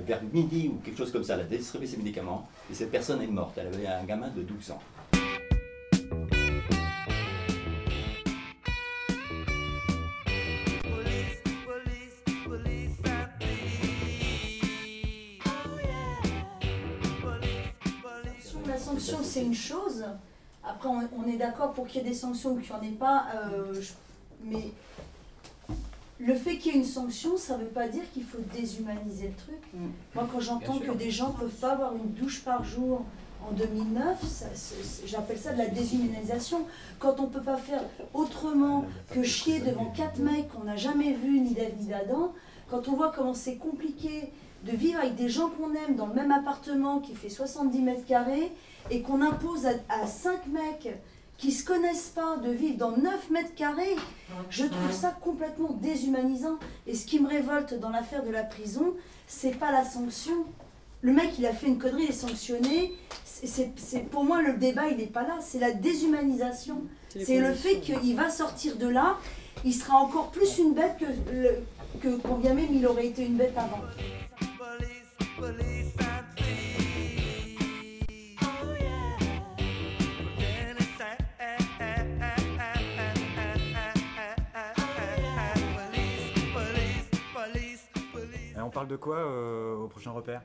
vers 0.07 0.21
midi 0.33 0.69
ou 0.73 0.81
quelque 0.85 0.99
chose 0.99 1.11
comme 1.13 1.25
ça. 1.25 1.35
Elle 1.35 1.41
a 1.41 1.45
distribué 1.45 1.87
ses 1.87 1.97
médicaments. 1.97 2.49
Et 2.71 2.75
cette 2.75 2.91
personne 2.91 3.23
est 3.23 3.27
morte. 3.27 3.57
Elle 3.57 3.69
avait 3.69 3.87
un 3.87 4.05
gamin 4.05 4.29
de 4.29 4.43
12 4.43 4.71
ans. 4.73 4.81
Sanction, 18.99 19.19
c'est 19.23 19.43
une 19.43 19.55
chose. 19.55 20.05
Après, 20.65 20.89
on, 20.89 21.01
on 21.19 21.29
est 21.29 21.37
d'accord 21.37 21.73
pour 21.73 21.87
qu'il 21.87 22.03
y 22.03 22.07
ait 22.07 22.09
des 22.09 22.15
sanctions 22.15 22.53
ou 22.53 22.57
qu'il 22.61 22.71
n'y 22.75 22.79
en 22.81 22.83
ait 22.83 22.97
pas. 22.97 23.27
euh, 23.35 23.73
je- 23.81 23.93
mais 24.45 24.73
le 26.19 26.35
fait 26.35 26.59
qu'il 26.59 26.73
y 26.73 26.77
ait 26.77 26.79
une 26.79 26.85
sanction, 26.87 27.37
ça 27.39 27.57
ne 27.57 27.63
veut 27.63 27.69
pas 27.71 27.89
dire 27.89 28.03
qu'il 28.13 28.25
faut 28.25 28.39
déshumaniser 28.55 29.29
le 29.29 29.35
truc. 29.35 29.63
Moi, 30.15 30.29
quand 30.31 30.41
j'entends 30.41 30.79
que 30.79 30.93
des 30.93 31.11
gens 31.11 31.29
ne 31.29 31.39
peuvent 31.39 31.49
pas 31.61 31.73
avoir 31.73 31.95
une 31.95 32.11
douche 32.13 32.43
par 32.43 32.63
jour 32.63 33.03
en 33.49 33.53
2009, 33.53 34.23
ça- 34.29 34.47
c'est- 34.55 34.83
c'est- 34.85 35.07
j'appelle 35.07 35.39
ça 35.39 35.53
de 35.55 35.59
la 35.59 35.69
déshumanisation. 35.69 36.67
Quand 36.99 37.21
on 37.21 37.25
ne 37.25 37.29
peut 37.29 37.41
pas 37.41 37.57
faire 37.57 37.83
autrement 38.13 38.85
que 39.13 39.23
chier 39.23 39.61
devant 39.61 39.87
quatre 39.87 40.19
mecs 40.19 40.49
qu'on 40.53 40.65
n'a 40.65 40.77
jamais 40.77 41.15
vus, 41.15 41.41
ni 41.41 41.55
David 41.55 41.81
ni 41.81 41.87
d'Adam, 41.87 42.33
quand 42.71 42.87
on 42.89 42.97
voit 42.97 43.13
comment 43.17 43.33
c'est 43.35 43.57
compliqué 43.57 44.31
de 44.65 44.73
vivre 44.77 45.01
avec 45.01 45.15
des 45.17 45.29
gens 45.29 45.49
qu'on 45.49 45.73
aime 45.75 45.97
dans 45.97 46.07
le 46.07 46.15
même 46.15 46.31
appartement 46.33 46.99
qui 47.01 47.15
fait 47.15 47.29
70 47.31 47.81
mètres 47.81 48.05
carrés 48.07 48.53
et 48.91 49.03
qu'on 49.03 49.23
impose 49.23 49.67
à, 49.67 49.71
à 49.89 50.07
5 50.07 50.47
mecs 50.49 50.89
qui 51.39 51.53
se 51.53 51.65
connaissent 51.65 52.13
pas 52.15 52.37
de 52.37 52.51
vivre 52.51 52.77
dans 52.77 52.91
9 52.97 53.31
mètres 53.31 53.55
carrés, 53.55 53.97
je 54.51 54.65
trouve 54.67 54.93
ça 54.93 55.17
complètement 55.23 55.71
déshumanisant. 55.81 56.59
Et 56.87 56.95
ce 56.95 57.07
qui 57.07 57.19
me 57.19 57.29
révolte 57.29 57.79
dans 57.81 57.89
l'affaire 57.89 58.23
de 58.25 58.31
la 58.31 58.43
prison, 58.43 58.93
c'est 59.27 59.59
pas 59.59 59.73
la 59.73 59.85
sanction. 59.85 60.35
Le 61.01 61.13
mec, 61.15 61.31
il 61.39 61.47
a 61.47 61.53
fait 61.55 61.67
une 61.69 61.79
connerie, 61.79 62.03
il 62.05 62.11
est 62.11 62.13
sanctionné. 62.13 62.93
C'est- 63.25 63.73
pour 64.11 64.25
moi, 64.25 64.43
le 64.43 64.53
débat, 64.59 64.89
il 64.91 64.99
n'est 64.99 65.07
pas 65.07 65.23
là. 65.23 65.39
C'est 65.41 65.59
la 65.59 65.73
déshumanisation. 65.73 66.83
C'est 67.25 67.39
le 67.39 67.55
fait 67.55 67.81
qu'il 67.81 68.15
va 68.17 68.29
sortir 68.29 68.77
de 68.77 68.87
là, 68.89 69.17
il 69.65 69.73
sera 69.73 69.97
encore 69.97 70.31
plus 70.31 70.59
une 70.59 70.75
bête 70.75 70.97
que, 70.99 71.07
le, 71.33 71.55
que 72.03 72.17
quand 72.21 72.37
bien 72.37 72.53
même 72.53 72.69
il 72.71 72.87
aurait 72.87 73.07
été 73.07 73.25
une 73.25 73.37
bête 73.37 73.55
avant. 73.57 73.81
Et 75.41 75.43
on 88.63 88.69
parle 88.69 88.89
de 88.89 88.97
quoi 88.97 89.17
euh, 89.17 89.77
au 89.77 89.89
prochain 89.89 90.11
repère? 90.11 90.43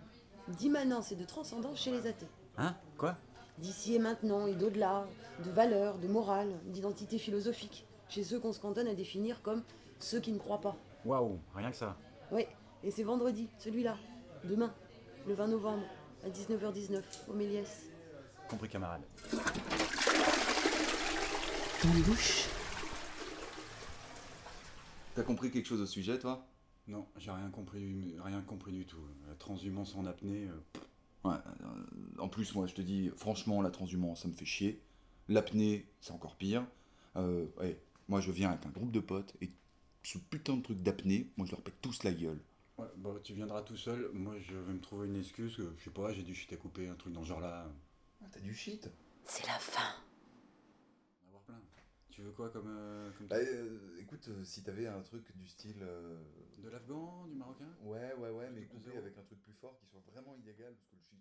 D'immanence 0.47 1.12
et 1.12 1.17
de 1.17 1.25
transcendance 1.25 1.81
chez 1.81 1.91
les 1.91 2.08
athées. 2.08 2.29
Hein? 2.58 2.73
Quoi? 2.97 3.17
D'ici 3.58 3.95
et 3.95 3.99
maintenant 3.99 4.47
et 4.47 4.55
d'au-delà, 4.55 5.05
de 5.43 5.51
valeurs, 5.51 5.97
de 5.97 6.08
morale, 6.08 6.53
d'identité 6.67 7.17
philosophique, 7.17 7.86
chez 8.08 8.23
ceux 8.23 8.39
qu'on 8.39 8.53
se 8.53 8.62
cantonne 8.62 8.88
à 8.88 8.93
définir 8.93 9.41
comme 9.41 9.62
ceux 9.99 10.21
qui 10.21 10.31
ne 10.31 10.39
croient 10.39 10.62
pas. 10.62 10.77
Waouh, 11.03 11.38
rien 11.53 11.71
que 11.71 11.77
ça. 11.77 11.97
Oui, 12.31 12.45
et 12.81 12.91
c'est 12.91 13.03
vendredi, 13.03 13.49
celui-là, 13.58 13.97
demain, 14.45 14.73
le 15.27 15.33
20 15.33 15.47
novembre, 15.47 15.83
à 16.23 16.29
19h19, 16.29 17.01
au 17.27 17.33
Méliès. 17.33 17.89
Compris, 18.47 18.69
camarade. 18.69 19.01
Dans 21.83 21.89
bouche. 22.07 22.45
T'as 25.15 25.23
compris 25.23 25.51
quelque 25.51 25.67
chose 25.67 25.81
au 25.81 25.85
sujet, 25.85 26.19
toi? 26.19 26.45
Non, 26.88 27.07
j'ai 27.17 27.31
rien 27.31 27.49
compris, 27.49 28.15
rien 28.23 28.41
compris 28.41 28.71
du 28.71 28.85
tout. 28.85 29.01
La 29.27 29.35
transhumance 29.35 29.95
en 29.95 30.05
apnée. 30.05 30.47
euh. 30.47 31.29
Ouais, 31.29 31.35
euh, 31.61 32.19
en 32.19 32.27
plus, 32.27 32.53
moi, 32.53 32.67
je 32.67 32.75
te 32.75 32.81
dis, 32.81 33.09
franchement, 33.17 33.61
la 33.61 33.71
transhumance, 33.71 34.21
ça 34.21 34.27
me 34.27 34.33
fait 34.33 34.45
chier. 34.45 34.81
L'apnée, 35.27 35.88
c'est 36.01 36.11
encore 36.11 36.35
pire. 36.35 36.63
Euh, 37.15 37.47
ouais, 37.59 37.81
moi, 38.07 38.21
je 38.21 38.31
viens 38.31 38.49
avec 38.51 38.65
un 38.65 38.69
groupe 38.69 38.91
de 38.91 38.99
potes 38.99 39.33
et 39.41 39.49
ce 40.03 40.19
putain 40.19 40.57
de 40.57 40.61
truc 40.61 40.83
d'apnée, 40.83 41.31
moi, 41.38 41.47
je 41.47 41.51
leur 41.51 41.61
pète 41.61 41.81
tous 41.81 42.03
la 42.03 42.11
gueule. 42.11 42.39
Ouais, 42.77 42.88
bah, 42.97 43.11
tu 43.23 43.33
viendras 43.33 43.61
tout 43.61 43.77
seul. 43.77 44.09
Moi, 44.13 44.38
je 44.39 44.57
vais 44.57 44.73
me 44.73 44.81
trouver 44.81 45.07
une 45.07 45.15
excuse. 45.15 45.55
que, 45.55 45.73
je 45.77 45.83
sais 45.83 45.89
pas, 45.91 46.11
j'ai 46.13 46.23
du 46.23 46.35
shit 46.35 46.51
à 46.53 46.57
couper, 46.57 46.88
un 46.89 46.95
truc 46.95 47.13
dans 47.13 47.23
ce 47.23 47.29
genre-là. 47.29 47.67
T'as 48.31 48.39
du 48.39 48.53
shit? 48.53 48.89
C'est 49.23 49.45
la 49.47 49.53
fin. 49.59 49.95
On 51.23 51.25
va 51.25 51.27
avoir 51.29 51.41
plein. 51.43 51.61
Tu 52.11 52.21
veux 52.21 52.31
quoi 52.31 52.49
comme. 52.49 52.67
euh, 52.67 53.11
comme 53.17 53.27
Bah, 53.27 53.38
euh, 53.38 53.97
écoute, 53.99 54.27
euh, 54.27 54.43
si 54.43 54.61
t'avais 54.63 54.88
un 54.88 55.01
truc 55.01 55.35
du 55.38 55.47
style. 55.47 55.81
euh, 55.81 56.21
De 56.57 56.69
l'afghan, 56.69 57.25
du 57.27 57.35
marocain? 57.35 57.69
Ouais, 57.81 58.13
ouais, 58.17 58.29
ouais, 58.29 58.49
mais 58.51 58.65
coupé 58.65 58.85
zéro. 58.91 58.97
avec 58.97 59.17
un 59.17 59.23
truc 59.23 59.41
plus 59.41 59.53
fort 59.53 59.77
qui 59.79 59.85
soit 59.88 60.01
vraiment 60.11 60.35
illégal, 60.35 60.73
parce 60.75 60.88
que 60.89 60.95
le 60.95 61.01
shit. 61.01 61.19